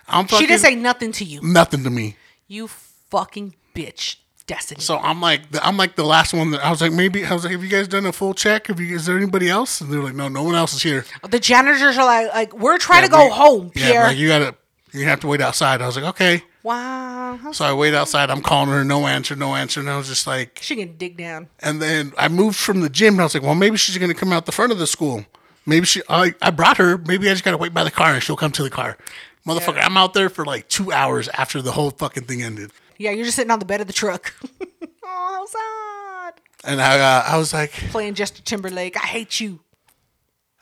[0.07, 1.39] I'm fucking She didn't say nothing to you.
[1.41, 2.17] nothing to me.
[2.47, 4.17] You fucking bitch.
[4.47, 4.81] Destiny.
[4.81, 7.43] So I'm like, I'm like the last one that I was like, maybe I was
[7.43, 8.67] like, have you guys done a full check?
[8.67, 8.95] Have you?
[8.95, 9.79] Is there anybody else?
[9.79, 11.05] And they're like, no, no one else is here.
[11.29, 14.27] the janitors are like, like we're trying Yeah, to go we- home, Yeah, like you
[14.27, 14.55] gotta,
[14.91, 15.81] you have to wait outside.
[15.81, 16.43] I was like, okay.
[16.63, 17.51] Wow.
[17.51, 18.29] So I wait outside.
[18.29, 19.79] I'm calling her, no answer, no answer.
[19.79, 21.49] And I was just like, she can dig down?
[21.59, 23.15] and then I moved from the gym.
[23.15, 25.25] And I was like, well, maybe she's gonna come out the front of the school.
[25.65, 26.97] Maybe she, I, I brought her.
[26.97, 28.97] Maybe I just gotta wait by the car and she'll come to the car.
[29.45, 32.71] Motherfucker, I'm out there for like two hours after the whole fucking thing ended.
[32.97, 34.33] Yeah, you're just sitting on the bed of the truck.
[34.81, 36.41] oh, how sad.
[36.63, 38.95] And I, uh, I was like, Playing Justin Timberlake.
[38.97, 39.59] I hate you.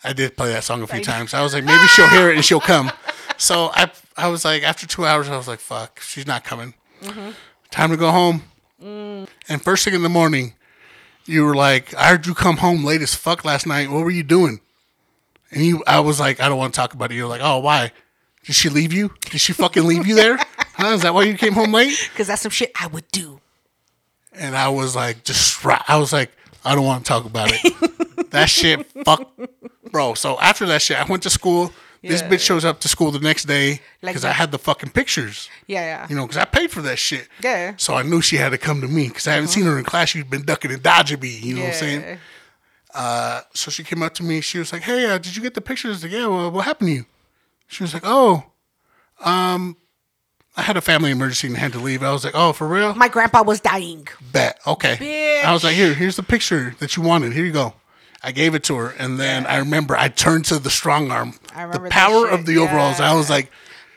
[0.03, 1.33] I did play that song a few times.
[1.33, 2.91] I was like, maybe she'll hear it and she'll come.
[3.41, 6.73] So I, I was like, after two hours, I was like, fuck, she's not coming.
[7.01, 7.29] Mm-hmm.
[7.71, 8.43] Time to go home.
[8.83, 9.29] Mm.
[9.47, 10.55] And first thing in the morning,
[11.25, 13.89] you were like, I heard you come home late as fuck last night.
[13.89, 14.59] What were you doing?
[15.51, 17.15] And you, I was like, I don't want to talk about it.
[17.15, 17.93] You're like, oh, why?
[18.43, 19.11] Did she leave you?
[19.29, 20.37] Did she fucking leave you there?
[20.73, 20.93] Huh?
[20.93, 22.07] Is that why you came home late?
[22.09, 23.41] Because that's some shit I would do.
[24.31, 26.31] And I was like, just, I was like,
[26.63, 28.08] I don't want to talk about it.
[28.31, 29.29] that shit, fuck,
[29.91, 30.13] bro.
[30.13, 31.71] So after that shit, I went to school.
[32.01, 32.29] This Yeah.
[32.29, 34.33] bitch shows up to school the next day Like because I that.
[34.35, 36.07] had the fucking pictures, Yeah, yeah.
[36.09, 37.27] you know, because I paid for that shit.
[37.43, 37.73] Yeah.
[37.75, 39.83] So I knew she had to come to me because I haven't seen her in
[39.83, 40.07] class.
[40.09, 42.01] She's been ducking and dodging me, you know what I'm saying?
[42.95, 43.41] Yeah.
[43.53, 44.39] So she came up to me.
[44.41, 46.51] She was like, "Hey, uh, did you get the pictures?" I was like, "Yeah, well,
[46.51, 47.05] what happened to you?"
[47.67, 48.45] She was like, "Oh,
[49.23, 49.75] um,
[50.57, 52.95] I had a family emergency and had to leave." I was like, "Oh, for real?"
[52.95, 54.07] My grandpa was dying.
[54.31, 54.59] Bet.
[54.65, 55.41] Okay.
[55.45, 57.33] I was like, here, here's the picture that you wanted.
[57.33, 57.73] Here you go.
[58.21, 61.35] I gave it to her, and then I remember I turned to the strong arm,
[61.53, 62.99] I the remember that power of the overalls.
[62.99, 63.51] I was like,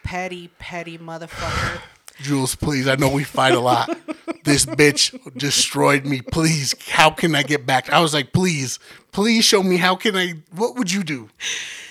[0.04, 1.80] Petty, petty motherfucker.
[2.20, 2.86] Jules, please.
[2.86, 3.98] I know we fight a lot.
[4.44, 6.20] this bitch destroyed me.
[6.20, 7.90] Please, how can I get back?
[7.90, 8.78] I was like, please,
[9.10, 10.34] please show me how can I.
[10.54, 11.30] What would you do?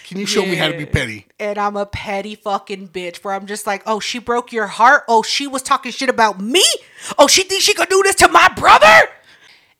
[0.06, 1.26] Can you show me how to be petty?
[1.40, 5.04] and I'm a petty fucking bitch where I'm just like, oh, she broke your heart.
[5.08, 6.64] Oh, she was talking shit about me.
[7.18, 9.10] Oh, she thinks she could do this to my brother.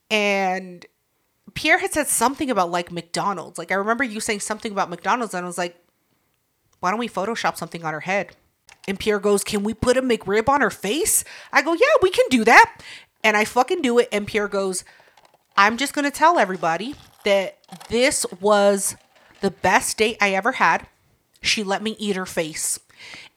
[0.10, 0.86] And
[1.54, 3.58] Pierre had said something about like McDonald's.
[3.58, 5.78] Like I remember you saying something about McDonald's, and I was like,
[6.82, 8.36] why don't we Photoshop something on her head?
[8.88, 11.24] And Pierre goes, Can we put a McRib on her face?
[11.54, 12.82] I go, Yeah, we can do that.
[13.24, 14.10] And I fucking do it.
[14.12, 14.84] And Pierre goes,
[15.56, 17.60] I'm just going to tell everybody that
[17.90, 18.96] this was
[19.42, 20.88] the best date I ever had.
[21.42, 22.80] She let me eat her face.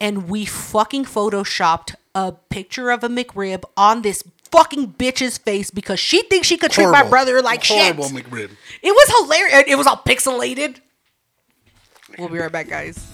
[0.00, 4.22] And we fucking photoshopped a picture of a McRib on this
[4.55, 8.25] fucking bitch's face because she thinks she could treat my brother like Horrible shit.
[8.25, 8.51] McRib.
[8.83, 9.64] It was hilarious.
[9.67, 10.81] It was all pixelated.
[12.19, 13.11] We'll be right back, guys.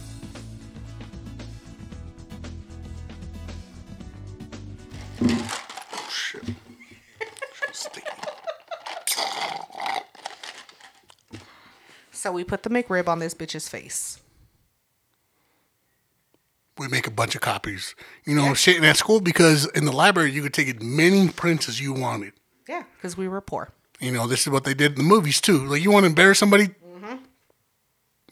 [5.23, 6.45] Oh, shit.
[12.13, 14.21] So we put the McRib on this bitch's face.
[16.91, 17.95] Make a bunch of copies.
[18.25, 21.29] You know, shit in that school because in the library you could take as many
[21.29, 22.33] prints as you wanted.
[22.69, 23.71] Yeah, because we were poor.
[24.01, 25.65] You know, this is what they did in the movies too.
[25.67, 27.17] Like you want to embarrass somebody, mm-hmm.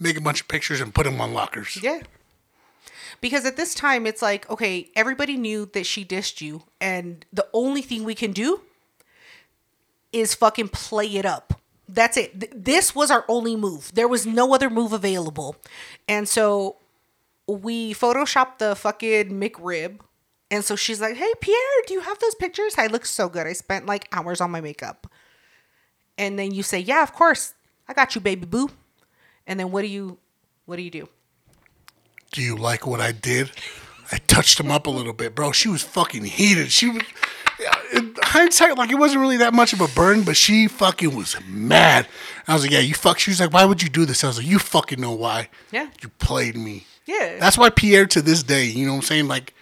[0.01, 1.79] make a bunch of pictures and put them on lockers.
[1.83, 2.01] Yeah.
[3.21, 7.49] Because at this time, it's like, okay, everybody knew that she dissed you, and the
[7.53, 8.61] only thing we can do
[10.13, 11.61] is fucking play it up.
[11.89, 12.39] That's it.
[12.39, 13.93] Th- This was our only move.
[13.95, 15.57] There was no other move available.
[16.07, 16.77] And so
[17.49, 20.01] we photoshopped the fucking McRib.
[20.51, 22.75] And so she's like, hey, Pierre, do you have those pictures?
[22.79, 23.47] I look so good.
[23.47, 25.07] I spent like hours on my makeup.
[26.17, 27.55] And then you say, yeah, of course.
[27.87, 28.71] I got you, baby boo.
[29.47, 30.19] And then what do you,
[30.67, 31.09] what do you do?
[32.33, 33.51] Do you like what I did?
[34.13, 35.53] I touched him up a little bit, bro.
[35.53, 36.71] She was fucking heated.
[36.71, 37.03] She was,
[37.93, 41.37] in hindsight, like it wasn't really that much of a burn, but she fucking was
[41.47, 42.07] mad.
[42.47, 43.19] I was like, yeah, you fuck.
[43.19, 44.25] She was like, why would you do this?
[44.25, 45.49] I was like, you fucking know why.
[45.71, 45.89] Yeah.
[46.03, 46.87] You played me.
[47.09, 47.39] Yeah.
[47.39, 49.29] That's why Pierre to this day, you know what I'm saying?
[49.29, 49.55] Like,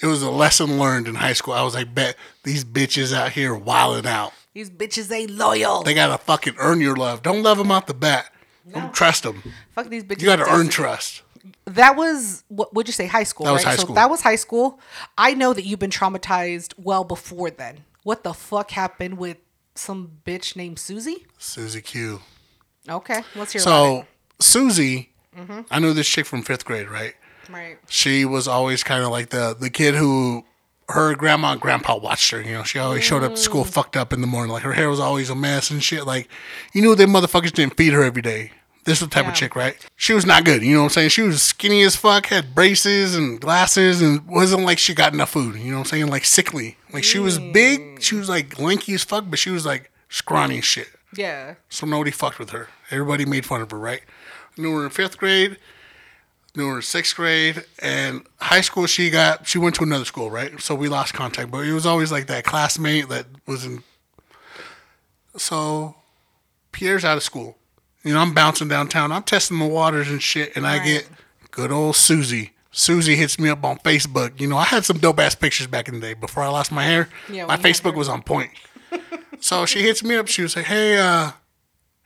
[0.00, 1.52] it was a lesson learned in high school.
[1.52, 4.32] I was like, bet these bitches out here wilding out.
[4.54, 5.82] These bitches ain't loyal.
[5.82, 7.22] They gotta fucking earn your love.
[7.22, 8.32] Don't love them out the bat.
[8.72, 9.42] Don't trust them.
[9.74, 10.20] Fuck these bitches.
[10.20, 11.22] You gotta earn trust.
[11.66, 13.06] That was what would you say?
[13.06, 13.44] High school.
[13.44, 13.94] That was high so school.
[13.96, 14.80] that was high school.
[15.18, 17.84] I know that you've been traumatized well before then.
[18.02, 19.36] What the fuck happened with
[19.74, 21.26] some bitch named Susie?
[21.36, 22.20] Susie Q.
[22.88, 24.06] Okay, let's hear about So
[24.40, 25.60] Susie, Mm-hmm.
[25.70, 27.14] I knew this chick from fifth grade, right?
[27.50, 27.78] Right.
[27.88, 30.44] She was always kind of like the the kid who
[30.88, 32.40] her grandma and grandpa watched her.
[32.40, 33.68] You know, she always showed up to school mm.
[33.68, 34.52] fucked up in the morning.
[34.52, 36.06] Like her hair was always a mess and shit.
[36.06, 36.28] Like
[36.72, 38.52] you knew them motherfuckers didn't feed her every day.
[38.84, 39.32] This was the type Yeah.
[39.32, 39.76] of chick, right?
[39.96, 40.62] She was not good.
[40.62, 41.08] You know what I'm saying?
[41.10, 45.30] She was skinny as fuck, had braces and glasses, and wasn't like she got enough
[45.30, 45.56] food.
[45.56, 46.06] You know what I'm saying?
[46.08, 46.78] Like sickly.
[46.90, 47.80] Like she was big.
[47.80, 48.02] Mm.
[48.02, 50.88] She was like lanky as fuck, but she was like scrawny as shit.
[51.14, 51.54] Yeah.
[51.68, 52.68] So nobody fucked with her.
[52.90, 54.00] Everybody made fun of her, right?
[54.58, 55.56] Knew her in fifth grade,
[56.54, 58.86] knew her in sixth grade, and high school.
[58.86, 60.60] She got she went to another school, right?
[60.60, 63.82] So we lost contact, but it was always like that classmate that was in.
[65.36, 65.94] So
[66.72, 67.56] Pierre's out of school.
[68.04, 69.12] You know, I'm bouncing downtown.
[69.12, 71.08] I'm testing the waters and shit, and I get
[71.50, 72.52] good old Susie.
[72.70, 74.40] Susie hits me up on Facebook.
[74.40, 76.70] You know, I had some dope ass pictures back in the day before I lost
[76.70, 77.08] my hair.
[77.28, 78.50] Yeah, my when you had Facebook was on point.
[79.40, 80.28] so she hits me up.
[80.28, 81.32] She was like, "Hey, uh,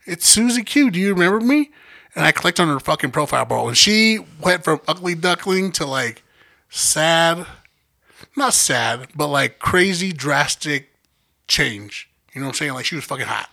[0.05, 0.89] it's Susie Q.
[0.89, 1.71] Do you remember me?"
[2.15, 5.85] And I clicked on her fucking profile, bro, and she went from ugly duckling to
[5.85, 6.21] like
[6.69, 7.45] sad,
[8.37, 10.89] not sad, but like crazy drastic
[11.47, 12.09] change.
[12.33, 12.73] You know what I'm saying?
[12.73, 13.49] Like she was fucking hot.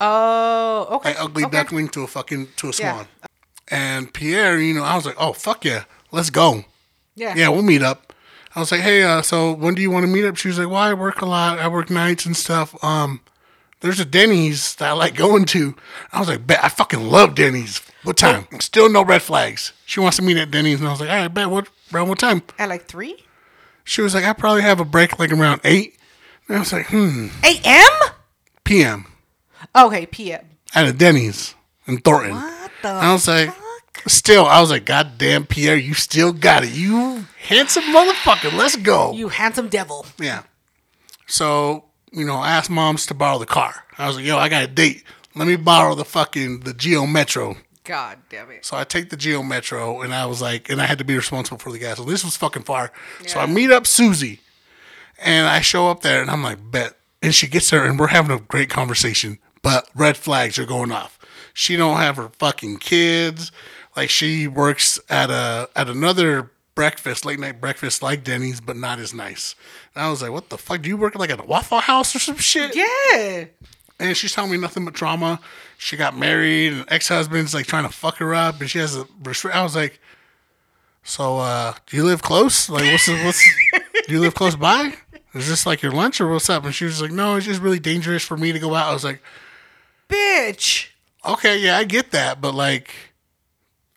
[0.00, 1.10] Oh, okay.
[1.10, 1.56] Like ugly okay.
[1.56, 2.92] duckling to a fucking to a Yeah.
[2.94, 3.06] swan.
[3.70, 6.64] And Pierre, you know, I was like, oh fuck yeah, let's go.
[7.14, 7.34] Yeah.
[7.36, 8.12] Yeah, we'll meet up.
[8.54, 10.36] I was like, hey, uh, so when do you want to meet up?
[10.36, 11.58] She was like, well, I work a lot.
[11.58, 12.82] I work nights and stuff.
[12.82, 13.20] Um,
[13.80, 15.74] there's a Denny's that I like going to.
[16.12, 17.82] I was like, bet I fucking love Denny's.
[18.04, 18.46] What time?
[18.60, 19.72] Still no red flags.
[19.84, 21.50] She wants to meet at Denny's, and I was like, all right, bet.
[21.50, 22.42] What around what time?
[22.58, 23.16] At like three
[23.84, 25.96] She was like, I probably have a break like around eight.
[26.46, 27.90] And I was like, hmm, a.m.
[28.64, 29.06] p.m.
[29.76, 30.46] Okay, p.m.
[30.74, 31.54] at a Denny's
[31.86, 32.32] in Thornton.
[32.34, 32.88] What the?
[32.88, 33.50] I was like,
[34.06, 36.70] still, I was like, God damn, Pierre, you still got it.
[36.70, 38.56] You handsome motherfucker.
[38.56, 39.12] Let's go.
[39.12, 40.06] you handsome devil.
[40.18, 40.44] Yeah.
[41.26, 43.74] So, you know, I asked moms to borrow the car.
[43.98, 45.02] I was like, yo, I got a date.
[45.34, 47.56] Let me borrow the fucking the Geo Metro.
[47.88, 48.66] God damn it.
[48.66, 51.16] So I take the Geo Metro and I was like, and I had to be
[51.16, 51.96] responsible for the gas.
[51.96, 52.92] So this was fucking far.
[53.26, 54.40] So I meet up Susie
[55.18, 56.96] and I show up there and I'm like, bet.
[57.22, 59.38] And she gets there and we're having a great conversation.
[59.62, 61.18] But red flags are going off.
[61.54, 63.50] She don't have her fucking kids.
[63.96, 68.98] Like she works at a at another breakfast, late night breakfast like Denny's, but not
[68.98, 69.54] as nice.
[69.94, 70.82] And I was like, what the fuck?
[70.82, 72.76] Do you work like at a Waffle House or some shit?
[72.76, 73.46] Yeah.
[74.00, 75.40] And she's telling me nothing but trauma.
[75.76, 78.96] She got married, and ex husband's like trying to fuck her up, and she has
[78.96, 79.06] a.
[79.52, 80.00] I was like,
[81.02, 82.68] so uh, do you live close?
[82.68, 83.42] Like, what's the, what's
[84.06, 84.94] do you live close by?
[85.34, 86.64] Is this like your lunch or what's up?
[86.64, 88.90] And she was like, no, it's just really dangerous for me to go out.
[88.90, 89.22] I was like,
[90.08, 90.88] Bitch.
[91.24, 92.90] okay, yeah, I get that, but like,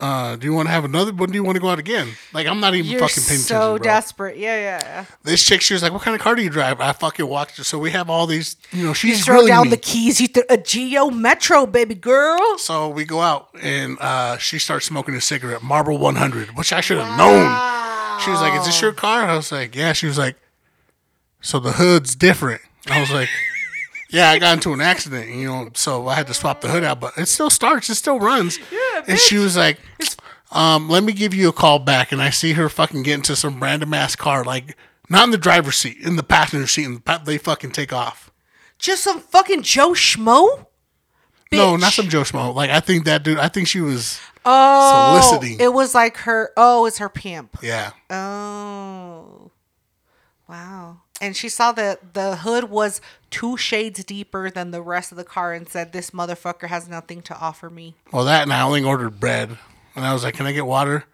[0.01, 1.13] uh, do you want to have another?
[1.13, 2.09] When do you want to go out again?
[2.33, 3.77] Like, I'm not even You're fucking paying so attention, bro.
[3.77, 4.37] So desperate.
[4.37, 5.05] Yeah, yeah, yeah.
[5.21, 7.57] This chick, she was like, "What kind of car do you drive?" I fucking walked
[7.57, 7.63] her.
[7.63, 9.69] So we have all these, you know, she's grilling down me.
[9.69, 10.19] the keys.
[10.19, 12.57] You th- a Geo Metro, baby girl.
[12.57, 16.81] So we go out and uh, she starts smoking a cigarette, Marlboro 100, which I
[16.81, 17.45] should have known.
[18.21, 20.35] She was like, "Is this your car?" I was like, "Yeah." She was like,
[21.41, 23.29] "So the hood's different." I was like,
[24.11, 26.83] "Yeah, I got into an accident, you know, so I had to swap the hood
[26.83, 29.79] out, but it still starts, it still runs." Yeah, and she was like,
[30.51, 33.35] um, "Let me give you a call back." And I see her fucking get into
[33.35, 34.77] some random ass car, like
[35.09, 38.31] not in the driver's seat, in the passenger seat, and they fucking take off.
[38.77, 40.65] Just some fucking Joe Schmo.
[41.51, 42.55] No, not some Joe Schmo.
[42.55, 43.37] Like I think that dude.
[43.37, 44.19] I think she was.
[44.45, 45.59] Oh, Soliciting.
[45.59, 46.51] It was like her.
[46.57, 47.57] Oh, it's her pimp.
[47.61, 47.91] Yeah.
[48.09, 49.51] Oh,
[50.49, 51.00] wow.
[51.21, 55.23] And she saw that the hood was two shades deeper than the rest of the
[55.23, 58.83] car, and said, "This motherfucker has nothing to offer me." Well, that and I only
[58.83, 59.57] ordered bread,
[59.95, 61.05] and I was like, "Can I get water?"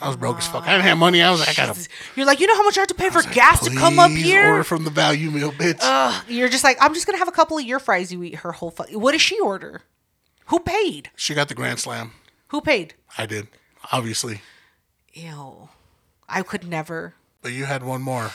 [0.00, 0.66] I was broke as fuck.
[0.66, 1.20] I didn't have money.
[1.20, 3.10] I was like, "I gotta You're like, you know how much I have to pay
[3.10, 4.48] for gas to come up here?
[4.52, 5.78] Order from the value meal, bitch.
[5.82, 8.10] Ugh, you're just like, I'm just gonna have a couple of your fries.
[8.10, 8.70] You eat her whole.
[8.70, 9.82] Fu- what does she order?
[10.46, 11.10] Who paid?
[11.16, 12.12] she got the grand slam.
[12.48, 12.94] Who paid?
[13.18, 13.48] I did,
[13.92, 14.40] obviously,
[15.12, 15.68] Ew,
[16.28, 17.14] I could never.
[17.42, 18.30] but you had one more,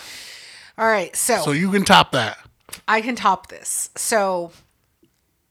[0.77, 2.38] All right, so, so you can top that.
[2.88, 3.89] I can top this.
[3.95, 4.51] So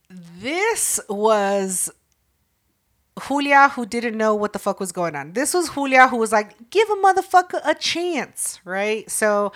[0.09, 1.91] this was
[3.27, 5.33] Julia who didn't know what the fuck was going on.
[5.33, 9.09] This was Julia who was like, give a motherfucker a chance, right?
[9.09, 9.51] So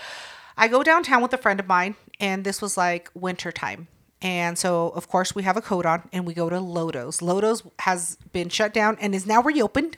[0.57, 3.87] I go downtown with a friend of mine, and this was like winter time.
[4.21, 7.21] And so, of course, we have a coat on and we go to Lodos.
[7.21, 9.95] Lodos has been shut down and is now reopened.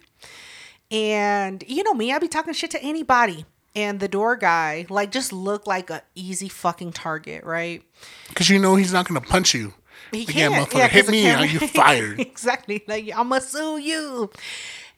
[0.91, 3.45] And you know me, I be talking shit to anybody.
[3.75, 7.81] And the door guy, like, just looked like a easy fucking target, right?
[8.27, 9.73] Because you know he's not gonna punch you.
[10.11, 10.53] He Like, can't.
[10.53, 12.19] motherfucker, Yeah, hit me, and uh, you fired.
[12.19, 12.83] exactly.
[12.87, 14.29] Like I'ma sue you.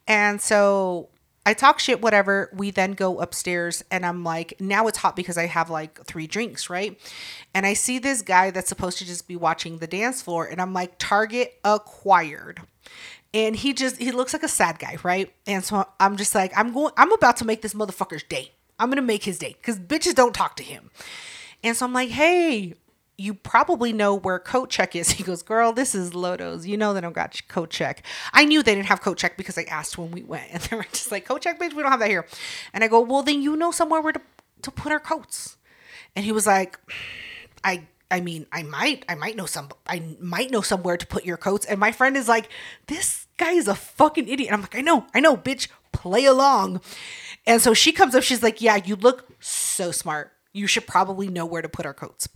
[0.08, 1.10] And so
[1.46, 2.50] I talk shit, whatever.
[2.54, 6.26] We then go upstairs and I'm like, now it's hot because I have like three
[6.26, 7.00] drinks, right?
[7.54, 10.60] And I see this guy that's supposed to just be watching the dance floor, and
[10.62, 12.62] I'm like, target acquired.
[13.36, 15.32] And he just he looks like a sad guy, right?
[15.46, 18.52] And so I'm just like, I'm going I'm about to make this motherfucker's day.
[18.80, 19.56] I'm gonna make his day.
[19.62, 20.92] Cause bitches don't talk to him.
[21.64, 22.74] And so I'm like, hey,
[23.18, 25.12] you probably know where coat check is.
[25.14, 26.66] He goes, girl, this is Lodos.
[26.66, 28.04] You know they don't got coat check.
[28.34, 30.48] I knew they didn't have coat check because I asked when we went.
[30.52, 32.26] And they were just like, coat check, bitch, we don't have that here.
[32.74, 34.22] And I go, well, then you know somewhere where to,
[34.64, 35.58] to put our coats.
[36.16, 36.80] And he was like,
[37.64, 41.26] I I mean, I might I might know some I might know somewhere to put
[41.26, 41.66] your coats.
[41.66, 42.50] And my friend is like,
[42.88, 44.50] this guy is a fucking idiot.
[44.50, 45.68] And I'm like, I know, I know, bitch,
[46.04, 46.82] play along.
[47.48, 50.32] And so she comes up, she's like, Yeah, you look so smart.
[50.52, 52.28] You should probably know where to put our coats.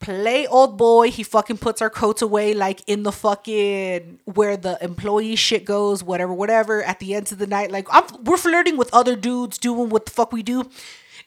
[0.00, 4.78] Play old boy, he fucking puts our coats away like in the fucking where the
[4.82, 6.82] employee shit goes, whatever, whatever.
[6.82, 10.06] At the end of the night, like I'm, we're flirting with other dudes doing what
[10.06, 10.68] the fuck we do.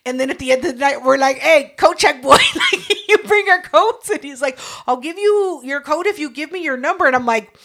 [0.06, 3.10] And then at the end of the night, we're like, hey, coat check boy, like
[3.10, 4.10] you bring our coats.
[4.10, 7.06] And he's like, I'll give you your coat if you give me your number.
[7.06, 7.58] And I'm like,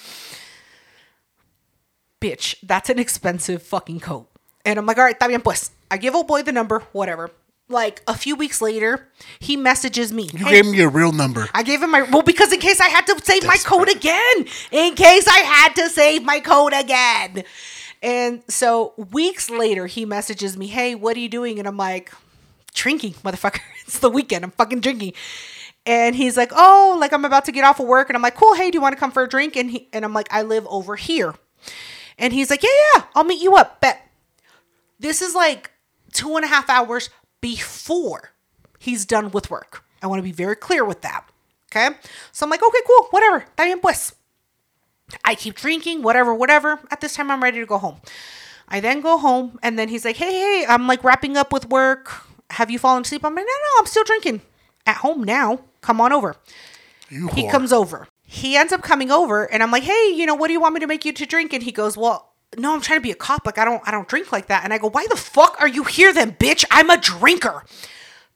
[2.22, 4.28] bitch, that's an expensive fucking coat.
[4.64, 5.72] And I'm like, all right, está bien pues.
[5.90, 7.30] I give old boy the number, whatever.
[7.68, 9.08] Like a few weeks later,
[9.40, 10.28] he messages me.
[10.32, 11.48] You "Hey, gave me your real number.
[11.54, 14.46] I gave him my well because in case I had to save my code again.
[14.70, 17.44] In case I had to save my code again.
[18.02, 22.12] And so weeks later, he messages me, "Hey, what are you doing?" And I'm like,
[22.74, 23.60] "Drinking, motherfucker.
[23.86, 24.44] It's the weekend.
[24.44, 25.14] I'm fucking drinking."
[25.86, 28.36] And he's like, "Oh, like I'm about to get off of work." And I'm like,
[28.36, 28.54] "Cool.
[28.54, 30.42] Hey, do you want to come for a drink?" And he and I'm like, "I
[30.42, 31.34] live over here."
[32.18, 34.06] And he's like, "Yeah, yeah, I'll meet you up." Bet.
[34.98, 35.70] This is like
[36.12, 38.30] two and a half hours before
[38.78, 39.84] he's done with work.
[40.02, 41.24] I want to be very clear with that.
[41.70, 41.88] Okay.
[42.32, 43.44] So I'm like, okay, cool, whatever.
[43.56, 44.12] Está pues.
[45.24, 46.78] I keep drinking, whatever, whatever.
[46.90, 47.96] At this time, I'm ready to go home.
[48.68, 51.68] I then go home, and then he's like, hey, hey, I'm like wrapping up with
[51.68, 52.10] work.
[52.50, 53.24] Have you fallen asleep?
[53.24, 54.42] I'm like, no, no, I'm still drinking
[54.86, 55.60] at home now.
[55.80, 56.36] Come on over.
[57.08, 57.50] You He whore.
[57.50, 58.06] comes over.
[58.32, 60.72] He ends up coming over, and I'm like, "Hey, you know, what do you want
[60.72, 63.10] me to make you to drink?" And he goes, "Well, no, I'm trying to be
[63.10, 63.44] a cop.
[63.44, 65.68] Like, I don't, I don't drink like that." And I go, "Why the fuck are
[65.68, 66.64] you here, then, bitch?
[66.70, 67.62] I'm a drinker."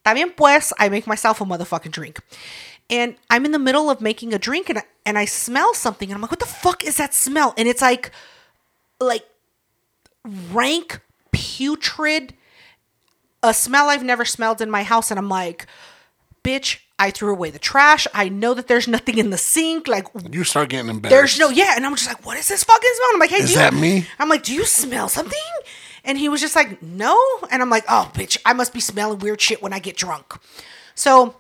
[0.05, 0.75] Bien, pues.
[0.79, 2.21] I make myself a motherfucking drink,
[2.91, 6.11] and I'm in the middle of making a drink, and I, and I smell something,
[6.11, 8.11] and I'm like, "What the fuck is that smell?" And it's like,
[9.01, 9.25] like
[10.53, 11.01] rank,
[11.33, 12.35] putrid,
[13.43, 15.67] a smell I've never smelled in my house, and I'm like,
[16.45, 18.07] "Bitch." I threw away the trash.
[18.15, 19.87] I know that there's nothing in the sink.
[19.87, 21.11] Like, You start getting embarrassed.
[21.11, 23.09] there's no yeah, and I'm just like, what is this fucking smell?
[23.15, 24.07] I'm like, hey, Is do you, that me?
[24.19, 25.39] I'm like, do you smell something?
[26.05, 27.21] And he was just like, no.
[27.51, 30.35] And I'm like, oh, bitch, I must be smelling weird shit when I get drunk.
[30.95, 31.37] So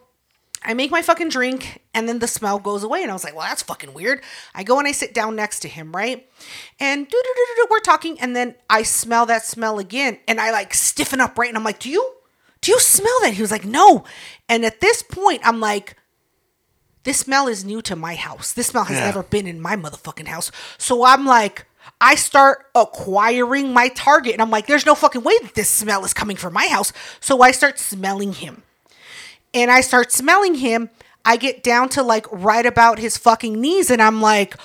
[0.62, 3.02] I make my fucking drink and then the smell goes away.
[3.02, 4.22] And I was like, well, that's fucking weird.
[4.54, 6.28] I go and I sit down next to him, right?
[6.80, 7.06] And
[7.70, 8.18] we're talking.
[8.20, 10.18] And then I smell that smell again.
[10.26, 11.48] And I like stiffen up, right?
[11.48, 12.15] And I'm like, do you
[12.66, 13.34] do you smell that?
[13.34, 14.04] He was like, no.
[14.48, 15.96] And at this point, I'm like,
[17.04, 18.52] this smell is new to my house.
[18.52, 19.04] This smell has Yeah.
[19.06, 20.50] never been in my motherfucking house.
[20.78, 21.66] So I'm like,
[22.00, 24.32] I start acquiring my target.
[24.32, 26.92] And I'm like, there's no fucking way that this smell is coming from my house.
[27.20, 28.64] So I start smelling him
[29.54, 30.90] and I start smelling him.
[31.24, 34.56] I get down to like right about his fucking knees, and I'm like,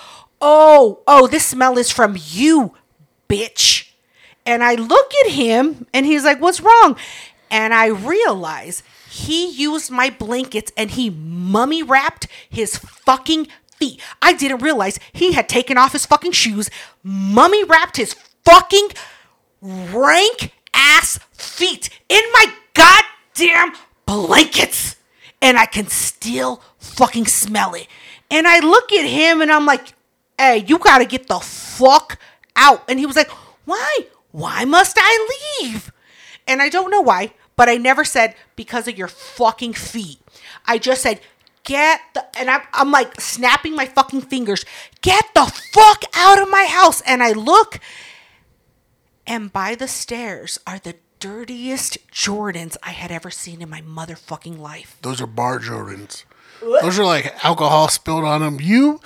[0.42, 2.74] oh, oh, this smell is from you,
[3.30, 3.90] bitch.
[4.46, 6.98] And I look at him, and he's like, what's wrong?
[7.52, 14.02] And I realize he used my blankets and he mummy wrapped his fucking feet.
[14.22, 16.70] I didn't realize he had taken off his fucking shoes,
[17.04, 18.90] mummy wrapped his fucking
[19.62, 23.74] rank ass feet in my goddamn
[24.06, 24.96] blankets.
[25.42, 27.88] And I can still fucking smell it.
[28.30, 29.94] And I look at him and I'm like,
[30.38, 32.18] hey, you gotta get the fuck
[32.56, 32.84] out.
[32.88, 33.30] And he was like,
[33.66, 34.08] why?
[34.32, 35.92] Why must I leave?
[36.48, 40.20] And I don't know why, but I never said because of your fucking feet.
[40.66, 41.20] I just said,
[41.64, 44.66] get the, and I'm, I'm like snapping my fucking fingers,
[45.02, 47.02] get the fuck out of my house.
[47.02, 47.80] And I look,
[49.28, 54.58] and by the stairs are the dirtiest Jordans I had ever seen in my motherfucking
[54.58, 54.98] life.
[55.02, 56.26] Those are bar Jordans.
[56.62, 58.60] Those are like alcohol spilled on them.
[58.62, 59.00] You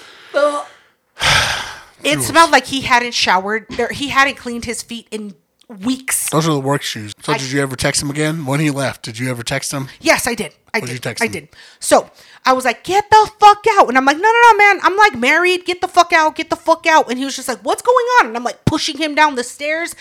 [2.04, 5.36] It smelled like he hadn't showered, or he hadn't cleaned his feet in
[5.68, 6.30] weeks.
[6.30, 7.14] Those are the work shoes.
[7.24, 9.04] So I- did you ever text him again when he left?
[9.04, 9.90] Did you ever text him?
[10.00, 10.54] Yes, I did.
[10.74, 10.90] I did.
[10.90, 11.32] you text I him?
[11.32, 11.50] did.
[11.80, 12.10] So
[12.46, 14.80] I was like, "Get the fuck out!" And I'm like, "No, no, no, man!
[14.84, 15.66] I'm like married.
[15.66, 16.36] Get the fuck out!
[16.36, 18.66] Get the fuck out!" And he was just like, "What's going on?" And I'm like
[18.66, 19.96] pushing him down the stairs.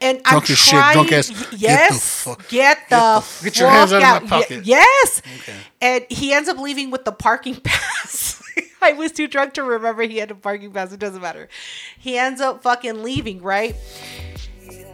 [0.00, 3.24] And I'm Drunk as shit, drunk as- y- get the yes, fuck- get the, get
[3.40, 4.64] the get your hands fuck out of my pocket.
[4.66, 5.22] yes,
[5.80, 8.42] and he ends up leaving with the parking pass.
[8.82, 10.92] I was too drunk to remember he had a parking pass.
[10.92, 11.48] It doesn't matter.
[11.98, 13.74] He ends up fucking leaving, right?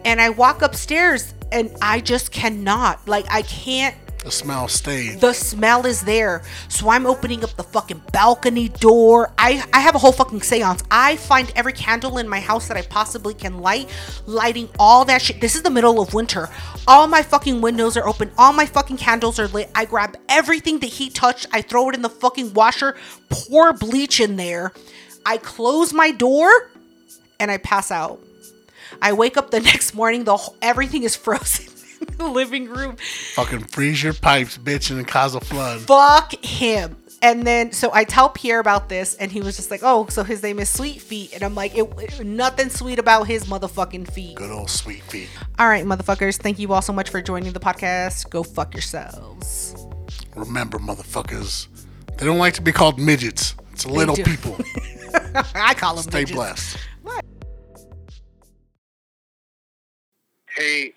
[0.04, 3.06] And I walk upstairs and I just cannot.
[3.06, 3.96] Like, I can't.
[4.24, 5.20] The smell stayed.
[5.20, 6.44] The smell is there.
[6.68, 9.32] So I'm opening up the fucking balcony door.
[9.36, 10.84] I, I have a whole fucking seance.
[10.92, 13.88] I find every candle in my house that I possibly can light,
[14.26, 15.40] lighting all that shit.
[15.40, 16.48] This is the middle of winter.
[16.86, 18.30] All my fucking windows are open.
[18.38, 19.70] All my fucking candles are lit.
[19.74, 21.48] I grab everything that he touched.
[21.52, 22.96] I throw it in the fucking washer,
[23.28, 24.72] pour bleach in there.
[25.26, 26.48] I close my door
[27.40, 28.20] and I pass out.
[29.02, 31.66] I wake up the next morning, the whole, everything is frozen
[32.00, 32.96] in the living room.
[33.34, 35.80] Fucking freeze your pipes, bitch, and cause a flood.
[35.82, 36.96] Fuck him.
[37.24, 40.24] And then, so I tell Pierre about this, and he was just like, "Oh, so
[40.24, 44.10] his name is Sweet Feet," and I'm like, it, it- "Nothing sweet about his motherfucking
[44.10, 45.28] feet." Good old sweet feet.
[45.56, 48.28] All right, motherfuckers, thank you all so much for joining the podcast.
[48.30, 49.76] Go fuck yourselves.
[50.34, 51.68] Remember, motherfuckers,
[52.18, 53.54] they don't like to be called midgets.
[53.72, 54.58] It's little people.
[55.54, 56.32] I call them Stay midgets.
[56.36, 56.76] blessed.
[60.56, 60.92] Hey,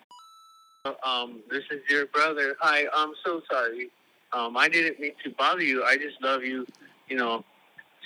[1.06, 2.56] um, this is your brother.
[2.60, 3.90] Hi, I'm so sorry.
[4.34, 5.84] Um, I didn't mean to bother you.
[5.84, 6.66] I just love you,
[7.08, 7.46] you know,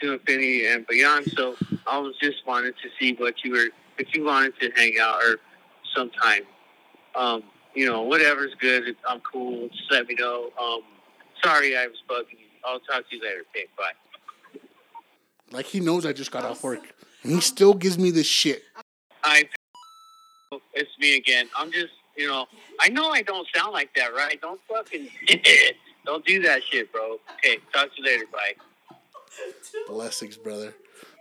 [0.02, 1.32] to infinity and beyond.
[1.36, 1.56] So
[1.88, 5.22] I was just wanted to see what you were, if you wanted to hang out
[5.24, 5.38] or
[5.96, 6.44] sometime.
[7.16, 7.44] Um,
[7.74, 8.96] you know, whatever's good.
[9.08, 9.70] I'm cool.
[9.70, 10.52] Just let me know.
[10.62, 10.82] Um,
[11.44, 12.48] sorry I was bugging you.
[12.64, 13.42] I'll talk to you later.
[13.56, 13.92] Okay, bye.
[15.52, 16.94] Like he knows I just got off work,
[17.24, 18.62] and he still gives me this shit.
[19.24, 19.50] I,
[20.74, 21.48] it's me again.
[21.56, 22.46] I'm just, you know,
[22.80, 24.40] I know I don't sound like that, right?
[24.42, 25.08] Don't fucking,
[26.06, 27.18] don't do that shit, bro.
[27.38, 28.26] Okay, talk to you later.
[28.32, 28.54] Bye.
[29.88, 30.74] Blessings, brother.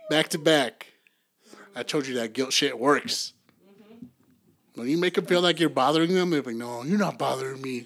[0.09, 0.87] Back to back.
[1.75, 3.33] I told you that guilt shit works.
[3.63, 4.05] Mm-hmm.
[4.75, 7.61] When you make them feel like you're bothering them, they're like, "No, you're not bothering
[7.61, 7.85] me."